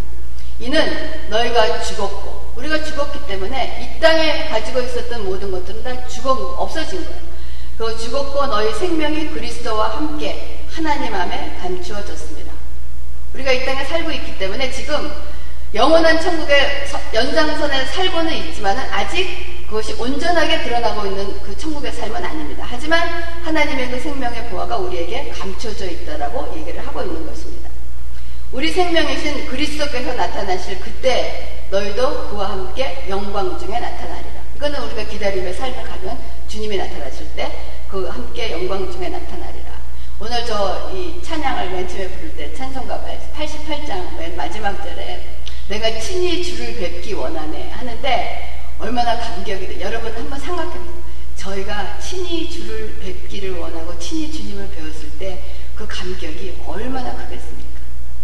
이는 0.59 1.29
너희가 1.29 1.81
죽었고 1.81 2.53
우리가 2.55 2.83
죽었기 2.83 3.27
때문에 3.27 3.97
이 3.97 3.99
땅에 3.99 4.47
가지고 4.49 4.81
있었던 4.81 5.25
모든 5.25 5.51
것들은 5.51 5.83
다 5.83 6.07
죽어 6.07 6.31
없어진 6.57 7.03
거예요. 7.03 7.32
그 7.83 7.97
죽었고 7.97 8.45
너희 8.45 8.73
생명이 8.73 9.31
그리스도와 9.31 9.97
함께 9.97 10.61
하나님 10.71 11.13
안에 11.13 11.57
감추어졌습니다. 11.61 12.53
우리가 13.33 13.51
이 13.51 13.65
땅에 13.65 13.83
살고 13.83 14.09
있기 14.09 14.37
때문에 14.37 14.71
지금 14.71 15.11
영원한 15.73 16.17
천국의 16.21 16.85
연장선에 17.13 17.85
살고는 17.87 18.31
있지만 18.37 18.77
아직 18.89 19.67
그것이 19.67 19.95
온전하게 19.99 20.63
드러나고 20.63 21.07
있는 21.07 21.41
그 21.41 21.57
천국의 21.57 21.91
삶은 21.91 22.23
아닙니다. 22.23 22.65
하지만 22.69 23.05
하나님의 23.43 23.89
그 23.91 23.99
생명의 23.99 24.45
보화가 24.45 24.77
우리에게 24.77 25.31
감춰져 25.31 25.85
있다라고 25.85 26.57
얘기를 26.57 26.87
하고 26.87 27.01
있는 27.01 27.27
것입니다. 27.27 27.69
우리 28.53 28.71
생명이신 28.71 29.47
그리스도께서 29.47 30.13
나타나실 30.13 30.79
그때 30.79 31.65
너희도 31.69 32.29
그와 32.29 32.51
함께 32.51 33.05
영광 33.09 33.59
중에 33.59 33.77
나타나리라. 33.77 34.43
이거는 34.55 34.81
우리가 34.83 35.03
기다림의 35.03 35.53
삶을 35.55 35.83
가면 35.83 36.17
주님이 36.47 36.77
나타나실 36.77 37.35
때 37.35 37.72
그 37.93 38.07
함께 38.07 38.51
영광 38.51 38.91
중에 38.91 39.07
나타나리라. 39.07 39.71
오늘 40.19 40.43
저 40.47 40.89
이 40.91 41.21
찬양을 41.21 41.69
맨 41.69 41.87
처음에 41.87 42.09
부를 42.09 42.35
때 42.35 42.51
찬송가 42.51 43.05
88장 43.37 44.17
맨 44.17 44.35
마지막 44.35 44.75
절에 44.83 45.23
내가 45.69 45.99
친히 45.99 46.43
주를 46.43 46.75
뵙기 46.75 47.13
원하네 47.13 47.69
하는데 47.69 48.65
얼마나 48.79 49.15
감격이 49.19 49.67
돼. 49.67 49.81
여러분 49.81 50.11
한번 50.11 50.39
생각해 50.39 50.71
보세요. 50.73 51.03
저희가 51.35 51.99
친히 51.99 52.49
주를 52.49 52.97
뵙기를 52.99 53.57
원하고 53.59 53.99
친히 53.99 54.31
주님을 54.31 54.71
배웠을 54.71 55.11
때 55.19 55.39
그 55.75 55.85
감격이 55.87 56.63
얼마나 56.65 57.15
크겠습니까? 57.15 57.79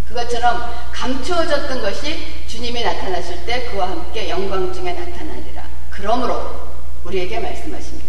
그것처럼 0.08 0.74
감추어졌던 0.92 1.82
것이 1.82 2.46
주님이 2.48 2.84
나타나실 2.84 3.46
때 3.46 3.66
그와 3.70 3.90
함께 3.92 4.30
영광 4.30 4.74
중에 4.74 4.94
나타나리라. 4.94 5.68
그러므로 5.92 6.70
우리에게 7.04 7.40
말씀하십니다. 7.40 8.09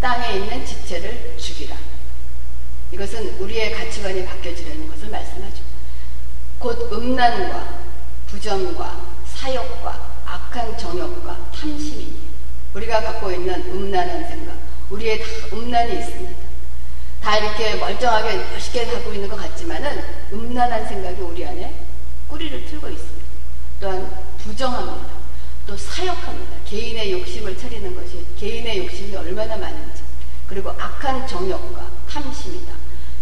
땅에 0.00 0.36
있는 0.36 0.64
지체를 0.64 1.36
죽이라. 1.38 1.76
이것은 2.92 3.38
우리의 3.40 3.72
가치관이 3.72 4.24
바뀌어지려는 4.24 4.88
것을 4.88 5.08
말씀하죠. 5.08 5.62
곧 6.58 6.92
음란과 6.92 7.80
부정과 8.28 9.16
사욕과 9.26 10.22
악한 10.24 10.76
정욕과 10.78 11.50
탐심이 11.52 12.16
우리가 12.74 13.00
갖고 13.00 13.30
있는 13.30 13.54
음란한 13.72 14.28
생각, 14.28 14.54
우리의 14.90 15.20
다 15.20 15.26
음란이 15.52 15.98
있습니다. 15.98 16.46
다 17.22 17.38
이렇게 17.38 17.74
멀쩡하게 17.76 18.36
멋있게 18.52 18.84
하고 18.84 19.12
있는 19.12 19.28
것 19.28 19.36
같지만은 19.36 20.04
음란한 20.32 20.86
생각이 20.86 21.20
우리 21.22 21.44
안에 21.44 21.74
뿌리를 22.28 22.66
틀고 22.66 22.88
있습니다. 22.88 23.26
또한 23.80 24.24
부정합니다. 24.38 25.15
또 25.66 25.76
사욕합니다. 25.76 26.56
개인의 26.64 27.12
욕심을 27.12 27.58
차리는 27.58 27.94
것이 27.94 28.24
개인의 28.38 28.78
욕심이 28.78 29.14
얼마나 29.16 29.56
많은지. 29.56 30.02
그리고 30.46 30.70
악한 30.70 31.26
정욕과 31.26 31.90
탐심이다. 32.08 32.72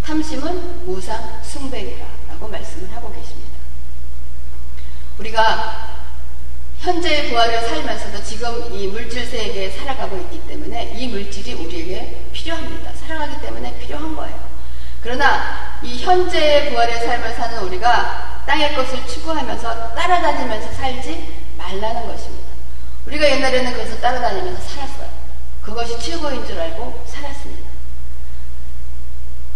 탐심은 0.04 0.86
우상 0.86 1.42
숭배이라라고 1.42 2.48
말씀을 2.48 2.92
하고 2.94 3.10
계십니다. 3.14 3.50
우리가 5.18 5.94
현재의 6.80 7.30
부활을 7.30 7.62
살면서도 7.62 8.22
지금 8.22 8.74
이 8.74 8.88
물질 8.88 9.24
세계에 9.24 9.70
살아가고 9.70 10.18
있기 10.18 10.46
때문에 10.46 10.92
이 10.98 11.08
물질이 11.08 11.54
우리에게 11.54 12.26
필요합니다. 12.32 12.92
살아가기 12.92 13.40
때문에 13.40 13.78
필요한 13.78 14.14
거예요. 14.14 14.38
그러나 15.00 15.80
이 15.82 16.02
현재의 16.02 16.70
부활의 16.70 16.98
삶을 17.06 17.32
사는 17.34 17.58
우리가 17.62 18.44
땅의 18.46 18.74
것을 18.74 19.06
추구하면서 19.06 19.94
따라다니면서 19.94 20.72
살지 20.72 21.43
말라는 21.64 22.06
것입니다. 22.06 22.48
우리가 23.06 23.30
옛날에는 23.30 23.72
그것을 23.72 24.00
따라다니면서 24.00 24.62
살았어요. 24.62 25.08
그것이 25.62 25.98
최고인 25.98 26.46
줄 26.46 26.60
알고 26.60 27.04
살았습니다. 27.06 27.70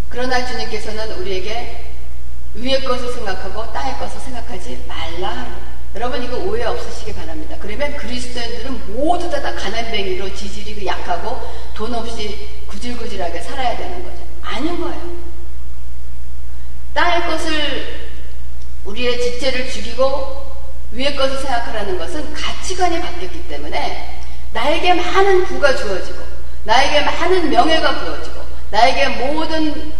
그러나 0.09 0.47
주님께서는 0.47 1.13
우리에게 1.21 1.93
위의 2.55 2.83
것을 2.85 3.13
생각하고 3.13 3.73
땅의 3.73 3.99
것을 3.99 4.21
생각하지 4.21 4.85
말라. 4.89 5.59
여러분 5.95 6.23
이거 6.23 6.37
오해 6.39 6.65
없으시기 6.65 7.15
바랍니다. 7.15 7.57
그러면 7.61 7.97
그리스도인들은 7.97 8.95
모두 8.95 9.31
다, 9.31 9.41
다 9.41 9.55
가난뱅이로 9.55 10.35
지질이 10.35 10.87
약하고 10.87 11.41
돈 11.75 11.95
없이 11.95 12.49
구질구질하게 12.67 13.41
살아야 13.41 13.77
되는 13.77 14.03
거죠. 14.03 14.19
아닌 14.43 14.81
거예요. 14.81 15.19
땅의 16.95 17.29
것을 17.29 18.11
우리의 18.85 19.21
지체를 19.21 19.71
죽이고 19.71 20.48
위의 20.93 21.17
것을 21.17 21.39
생각하라는 21.39 21.99
것은 21.99 22.33
가치관이 22.33 23.01
바뀌었기 23.01 23.49
때문에 23.49 24.21
나에게 24.53 24.95
많은 24.95 25.45
부가 25.45 25.75
주어지고 25.77 26.21
나에게 26.65 27.03
많은 27.03 27.51
명예가 27.51 28.01
부어지고 28.01 28.43
나에게 28.71 29.09
모든 29.09 29.93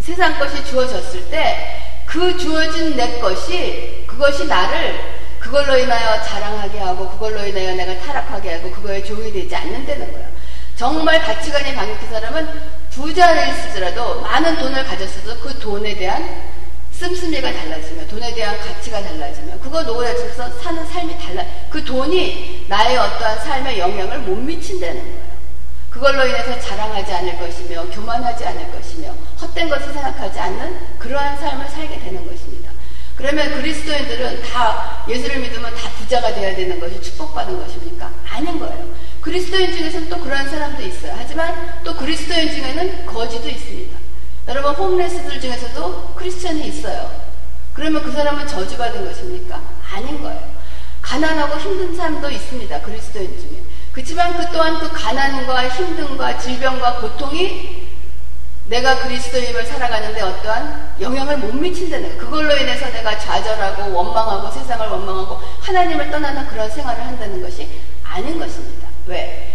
세상 0.00 0.38
것이 0.38 0.64
주어졌을 0.64 1.30
때 1.30 1.82
그 2.12 2.36
주어진 2.36 2.94
내 2.94 3.18
것이 3.20 4.04
그것이 4.06 4.46
나를 4.46 5.00
그걸로 5.38 5.78
인하여 5.78 6.22
자랑하게 6.22 6.78
하고 6.78 7.08
그걸로 7.08 7.42
인하여 7.46 7.74
내가 7.74 7.98
타락하게 8.00 8.56
하고 8.56 8.70
그거에 8.70 9.02
조이 9.02 9.32
되지 9.32 9.56
않는다는 9.56 10.12
거예요. 10.12 10.28
정말 10.76 11.22
가치관이 11.22 11.74
바뀐 11.74 11.96
사람은 12.10 12.48
부자일지라도 12.90 14.20
많은 14.20 14.58
돈을 14.58 14.84
가졌어도 14.84 15.40
그 15.40 15.58
돈에 15.58 15.96
대한 15.96 16.51
씀씀이가 17.02 17.52
달라지면 17.52 18.06
돈에 18.06 18.32
대한 18.32 18.56
가치가 18.60 19.02
달라지면 19.02 19.60
그거 19.60 19.82
놓아져서 19.82 20.60
사는 20.60 20.86
삶이 20.86 21.18
달라 21.18 21.44
그 21.68 21.84
돈이 21.84 22.66
나의 22.68 22.96
어떠한 22.96 23.40
삶에 23.40 23.78
영향을 23.78 24.20
못 24.20 24.36
미친다는 24.36 25.02
거예요. 25.02 25.32
그걸로 25.90 26.24
인해서 26.24 26.58
자랑하지 26.60 27.12
않을 27.12 27.38
것이며 27.38 27.86
교만하지 27.90 28.46
않을 28.46 28.70
것이며 28.70 29.14
헛된 29.40 29.68
것을 29.68 29.92
생각하지 29.92 30.38
않는 30.38 30.98
그러한 30.98 31.36
삶을 31.38 31.68
살게 31.68 31.98
되는 31.98 32.26
것입니다. 32.26 32.70
그러면 33.16 33.52
그리스도인들은 33.60 34.42
다 34.42 35.04
예수를 35.08 35.40
믿으면 35.40 35.74
다 35.74 35.90
부자가 35.98 36.32
되어야 36.32 36.54
되는 36.54 36.78
것이 36.80 37.02
축복받은 37.02 37.58
것입니까? 37.58 38.10
아닌 38.30 38.58
거예요. 38.58 38.88
그리스도인 39.20 39.72
중에서는 39.72 40.08
또 40.08 40.18
그러한 40.18 40.48
사람도 40.48 40.82
있어요. 40.82 41.14
하지만 41.16 41.82
또 41.84 41.94
그리스도인 41.94 42.48
중에는 42.48 43.06
거지도 43.06 43.48
있습니다. 43.48 43.91
여러분 44.48 44.74
홈레스들 44.74 45.40
중에서도 45.40 46.14
크리스천이 46.16 46.66
있어요. 46.66 47.10
그러면 47.74 48.02
그 48.02 48.10
사람은 48.10 48.46
저주받은 48.46 49.04
것입니까? 49.04 49.60
아닌 49.92 50.20
거예요. 50.22 50.40
가난하고 51.00 51.58
힘든 51.58 51.94
사람도 51.96 52.30
있습니다. 52.30 52.80
그리스도인 52.80 53.38
중에. 53.38 53.62
그렇지만 53.92 54.36
그 54.36 54.50
또한 54.52 54.78
그 54.78 54.90
가난과 54.90 55.68
힘듦과 55.68 56.40
질병과 56.40 57.00
고통이 57.00 57.82
내가 58.66 59.02
그리스도인을 59.02 59.66
살아가는데 59.66 60.20
어떠한 60.22 60.94
영향을 61.00 61.38
못 61.38 61.54
미친다는 61.54 62.16
그걸로 62.16 62.56
인해서 62.56 62.90
내가 62.90 63.18
좌절하고 63.18 63.92
원망하고 63.92 64.50
세상을 64.50 64.86
원망하고 64.88 65.40
하나님을 65.60 66.10
떠나는 66.10 66.46
그런 66.46 66.70
생활을 66.70 67.04
한다는 67.04 67.42
것이 67.42 67.68
아닌 68.02 68.38
것입니다. 68.38 68.88
왜? 69.06 69.51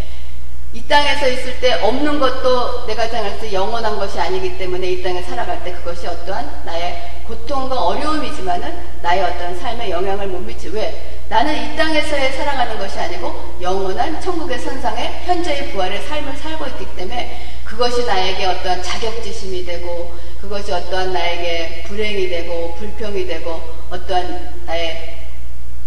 이 0.77 0.81
땅에서 0.87 1.27
있을 1.27 1.59
때 1.59 1.73
없는 1.81 2.19
것도 2.19 2.85
내가 2.85 3.07
생각할 3.07 3.39
때 3.39 3.51
영원한 3.51 3.97
것이 3.97 4.19
아니기 4.19 4.59
때문에 4.59 4.87
이 4.91 5.01
땅에 5.01 5.23
살아갈 5.23 5.63
때 5.63 5.71
그것이 5.71 6.05
어떠한 6.05 6.61
나의 6.65 7.23
고통과 7.25 7.81
어려움이지만은 7.81 8.77
나의 9.01 9.23
어떤 9.23 9.59
삶에 9.59 9.89
영향을 9.89 10.27
못 10.27 10.37
미치. 10.37 10.69
왜? 10.69 11.23
나는 11.29 11.55
이 11.55 11.75
땅에서의 11.75 12.31
살아가는 12.33 12.77
것이 12.77 12.99
아니고 12.99 13.57
영원한 13.59 14.21
천국의 14.21 14.59
선상에 14.59 15.23
현재의 15.25 15.71
부활의 15.71 16.03
삶을 16.03 16.37
살고 16.37 16.67
있기 16.67 16.95
때문에 16.95 17.41
그것이 17.63 18.05
나에게 18.05 18.45
어떠한 18.45 18.83
자격지심이 18.83 19.65
되고 19.65 20.15
그것이 20.39 20.71
어떠한 20.71 21.11
나에게 21.11 21.85
불행이 21.87 22.29
되고 22.29 22.75
불평이 22.75 23.25
되고 23.25 23.59
어떠한 23.89 24.65
나의 24.67 25.17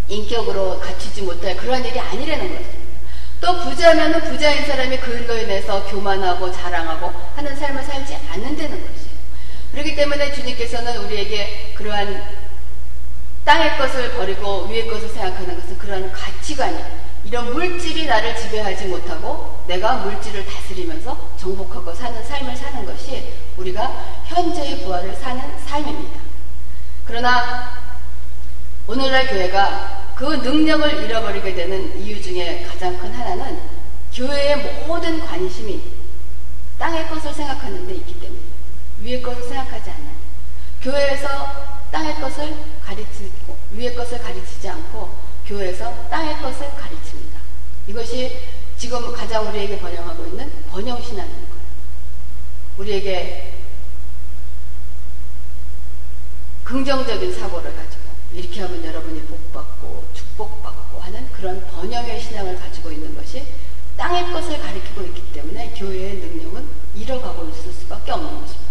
인격으로 0.09 0.81
갖추지 0.81 1.23
못할 1.23 1.57
그러한 1.57 1.85
일이 1.85 1.97
아니라는 1.97 2.49
것입니다. 2.49 2.80
또 3.41 3.59
부자면은 3.61 4.21
부자인 4.21 4.67
사람이 4.67 4.99
그 4.99 5.13
일로 5.13 5.37
인해서 5.39 5.83
교만하고 5.87 6.53
자랑하고 6.53 7.13
하는 7.35 7.57
삶을 7.57 7.83
살지 7.83 8.15
않는다는 8.31 8.81
것이에요. 8.81 9.11
그렇기 9.73 9.95
때문에 9.97 10.33
주님께서는 10.33 11.05
우리에게 11.05 11.73
그러한 11.75 12.23
땅의 13.45 13.79
것을 13.79 14.13
버리고 14.13 14.67
위의 14.67 14.87
것을 14.87 15.09
생각하는 15.09 15.59
것은 15.59 15.79
그런 15.79 16.13
가치관이 16.13 16.79
이런 17.25 17.53
물질이 17.53 18.07
나를 18.07 18.37
지배하지 18.37 18.87
못하고 18.87 19.63
내가 19.67 19.97
물질을 19.99 20.45
다스리면서 20.47 21.31
정복하고 21.39 21.95
사는 21.95 22.23
삶을 22.23 22.57
사는 22.57 22.85
것이 22.85 23.33
우리가 23.57 24.23
현재의 24.27 24.83
부활을 24.83 25.15
사는 25.15 25.43
삶입니다. 25.67 26.21
그러나 27.07 27.73
오늘날 28.87 29.27
교회가 29.27 30.00
그 30.21 30.27
능력을 30.27 31.03
잃어버리게 31.05 31.55
되는 31.55 31.99
이유 31.99 32.21
중에 32.21 32.63
가장 32.69 32.99
큰 32.99 33.11
하나는 33.11 33.59
교회의 34.13 34.87
모든 34.87 35.19
관심이 35.19 35.83
땅의 36.79 37.09
것을 37.09 37.33
생각하는 37.33 37.87
데 37.87 37.95
있기 37.95 38.21
때문에 38.21 38.39
위의 39.01 39.23
것을 39.23 39.43
생각하지 39.45 39.89
않아요. 39.89 40.15
교회에서 40.83 41.79
땅의 41.91 42.21
것을 42.21 42.55
가르치고 42.85 43.57
위의 43.71 43.95
것을 43.95 44.19
가르치지 44.19 44.69
않고 44.69 45.09
교회에서 45.47 46.11
땅의 46.11 46.37
것을 46.43 46.69
가르칩니다. 46.75 47.41
이것이 47.87 48.41
지금 48.77 49.15
가장 49.15 49.49
우리에게 49.49 49.79
번영하고 49.79 50.27
있는 50.27 50.53
번영신앙인 50.69 51.33
거예요. 51.33 51.65
우리에게 52.77 53.55
긍정적인 56.65 57.33
사고를 57.33 57.75
가지고 57.75 58.03
이렇게 58.35 58.61
하면 58.61 58.85
여러분이 58.85 59.23
복받고 59.23 60.10
그런 61.41 61.67
번영의 61.69 62.21
신앙을 62.21 62.61
가지고 62.61 62.91
있는 62.91 63.15
것이 63.15 63.47
땅의 63.97 64.33
것을 64.33 64.61
가리키고 64.61 65.03
있기 65.03 65.33
때문에 65.33 65.73
교회의 65.77 66.17
능력은 66.17 66.69
잃어가고 66.95 67.49
있을 67.49 67.73
수밖에 67.73 68.13
없는 68.13 68.41
것입니다. 68.41 68.71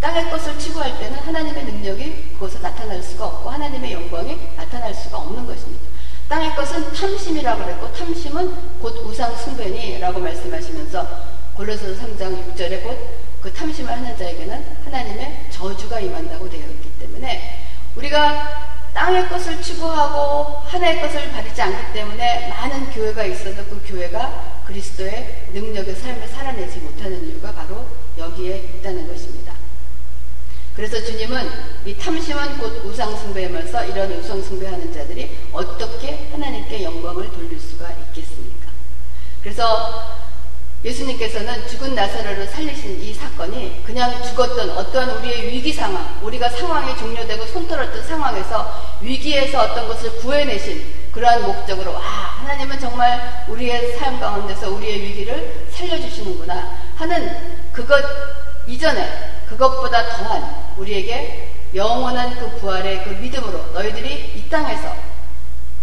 땅의 0.00 0.30
것을 0.30 0.58
추구할 0.58 0.98
때는 0.98 1.18
하나님의 1.18 1.64
능력이 1.64 2.32
그것에 2.34 2.58
나타날 2.60 3.02
수가 3.02 3.26
없고 3.26 3.50
하나님의 3.50 3.92
영광이 3.92 4.38
나타날 4.56 4.94
수가 4.94 5.18
없는 5.18 5.46
것입니다. 5.46 5.84
땅의 6.28 6.56
것은 6.56 6.92
탐심이라고 6.92 7.64
그랬고 7.64 7.92
탐심은 7.92 8.78
곧 8.80 8.96
우상 9.06 9.36
숭배니라고 9.36 10.18
말씀하시면서 10.18 11.06
골로새서 11.54 12.02
3장 12.02 12.54
6절에 12.54 12.82
곧 12.82 13.26
그 13.46 13.52
탐심을 13.52 13.92
하는 13.92 14.16
자에게는 14.16 14.76
하나님의 14.84 15.46
저주가 15.50 16.00
임한다고 16.00 16.50
되어 16.50 16.66
있기 16.66 16.90
때문에 16.98 17.60
우리가 17.94 18.65
땅의 18.96 19.28
것을 19.28 19.60
추구하고 19.60 20.62
하나의 20.64 21.02
것을 21.02 21.30
바르지 21.30 21.60
않기 21.60 21.92
때문에 21.92 22.48
많은 22.48 22.90
교회가 22.90 23.24
있어서 23.24 23.62
그 23.66 23.84
교회가 23.86 24.62
그리스도의 24.64 25.48
능력의 25.52 25.94
삶을 25.94 26.26
살아내지 26.26 26.78
못하는 26.78 27.28
이유가 27.28 27.52
바로 27.52 27.84
여기에 28.16 28.56
있다는 28.56 29.06
것입니다. 29.06 29.52
그래서 30.74 30.98
주님은 31.04 31.50
이 31.84 31.94
탐심은 31.94 32.56
곧 32.56 32.86
우상숭배이면서 32.86 33.84
이런 33.84 34.12
우상숭배하는 34.12 34.90
자들이 34.90 35.36
어떻게 35.52 36.28
하나님께 36.32 36.82
영광을 36.82 37.30
돌릴 37.32 37.60
수가 37.60 37.90
있겠습니까? 37.90 38.70
그래서 39.42 40.15
예수님께서는 40.86 41.66
죽은 41.66 41.96
나사로를 41.96 42.46
살리신 42.46 43.02
이 43.02 43.12
사건이 43.12 43.82
그냥 43.84 44.22
죽었던 44.22 44.70
어떠한 44.70 45.10
우리의 45.16 45.48
위기 45.48 45.72
상황, 45.72 46.16
우리가 46.22 46.48
상황이 46.48 46.96
종료되고 46.96 47.44
손떨었던 47.46 48.04
상황에서 48.04 48.96
위기에서 49.00 49.62
어떤 49.64 49.88
것을 49.88 50.16
구해내신 50.18 51.10
그러한 51.10 51.42
목적으로 51.42 51.92
와 51.92 52.00
하나님은 52.00 52.78
정말 52.78 53.44
우리의 53.48 53.96
삶 53.96 54.20
가운데서 54.20 54.70
우리의 54.70 55.00
위기를 55.00 55.66
살려주시는구나 55.70 56.78
하는 56.94 57.62
그것 57.72 57.96
이전에 58.68 59.42
그것보다 59.48 60.16
더한 60.16 60.74
우리에게 60.76 61.52
영원한 61.74 62.38
그 62.38 62.60
부활의 62.60 63.02
그 63.02 63.10
믿음으로 63.10 63.72
너희들이 63.72 64.34
이 64.36 64.48
땅에서 64.48 64.94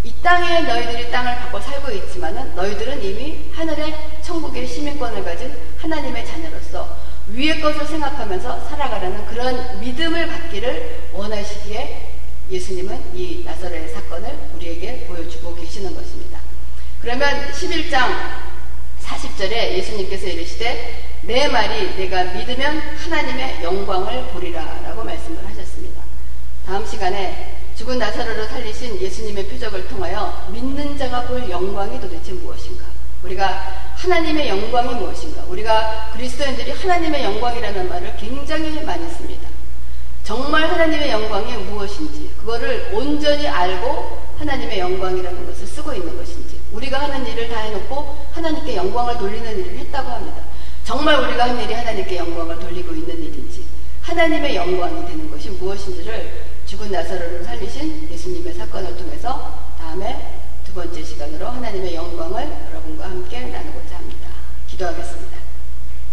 이 0.06 0.14
땅에 0.22 0.60
너희들이 0.62 1.10
땅을 1.12 1.36
갖고 1.36 1.62
살고 1.62 1.90
있지만은 1.92 2.54
너희들은 2.56 3.02
이미 3.02 3.50
하늘의 3.56 4.22
천국의 4.22 4.68
시민권을 5.04 5.24
가진 5.26 5.54
하나님의 5.80 6.26
자녀로서 6.26 6.98
위의 7.28 7.60
것을 7.60 7.86
생각하면서 7.86 8.70
살아가라는 8.70 9.26
그런 9.26 9.80
믿음을 9.82 10.28
갖기를 10.28 11.10
원하시기에 11.14 12.12
예수님은 12.50 13.16
이 13.16 13.44
나사로의 13.44 13.90
사건을 13.90 14.30
우리에게 14.56 15.06
보여주고 15.08 15.56
계시는 15.56 15.94
것입니다. 15.96 16.40
그러면 17.02 17.52
11장 17.52 18.44
40절에 19.02 19.74
예수님께서 19.74 20.28
이르시되 20.28 21.20
내 21.24 21.48
말이 21.48 21.96
내가 21.96 22.24
믿으면 22.26 22.80
하나님의 22.80 23.64
영광을 23.64 24.28
보리라 24.28 24.82
라고 24.84 25.04
말씀을 25.04 25.46
하셨습니다. 25.46 26.02
다음 26.66 26.86
시간에 26.86 27.58
죽은 27.76 27.98
나사로를 27.98 28.48
살리신 28.48 29.02
예수님의 29.02 29.48
표적을 29.48 29.88
통하여 29.88 30.48
믿는 30.52 30.98
자가 30.98 31.24
볼 31.24 31.50
영광이 31.50 32.00
도대체 32.00 32.34
무엇인가? 32.34 32.86
우리가 33.24 33.93
하나님의 34.04 34.50
영광이 34.50 34.96
무엇인가? 34.96 35.44
우리가 35.48 36.10
그리스도인들이 36.12 36.72
하나님의 36.72 37.24
영광이라는 37.24 37.88
말을 37.88 38.18
굉장히 38.18 38.84
많이 38.84 39.10
씁니다. 39.10 39.48
정말 40.26 40.64
하나님의 40.70 41.10
영광이 41.10 41.54
무엇인지, 41.64 42.32
그거를 42.38 42.90
온전히 42.92 43.48
알고 43.48 44.20
하나님의 44.40 44.80
영광이라는 44.80 45.46
것을 45.46 45.66
쓰고 45.66 45.94
있는 45.94 46.18
것인지, 46.18 46.60
우리가 46.74 47.00
하는 47.00 47.26
일을 47.26 47.48
다 47.48 47.62
해놓고 47.62 48.28
하나님께 48.34 48.76
영광을 48.76 49.18
돌리는 49.18 49.60
일을 49.60 49.78
했다고 49.80 50.10
합니다. 50.10 50.44
정말 50.84 51.22
우리가 51.22 51.48
한 51.48 51.62
일이 51.62 51.74
하나님께 51.74 52.18
영광을 52.18 52.60
돌리고 52.60 52.94
있는 52.94 53.24
일인지, 53.24 53.66
하나님의 54.02 54.54
영광이 54.54 55.06
되는 55.08 55.32
것이 55.32 55.50
무엇인지를 55.52 56.44
죽은 56.66 56.92
나사로를 56.92 57.46
살리신 57.46 58.10
예수님의 58.12 58.54
사건을 58.54 58.98
통해서 58.98 59.60
다음에 59.80 60.42
두 60.66 60.74
번째 60.74 61.04
시간으로 61.04 61.48
하나님의 61.48 61.94
영광을 61.94 62.52
여러분과 62.72 63.06
함께 63.06 63.42
나누고자 63.42 63.96
합니다. 63.96 64.30
기도하겠습니다. 64.84 65.33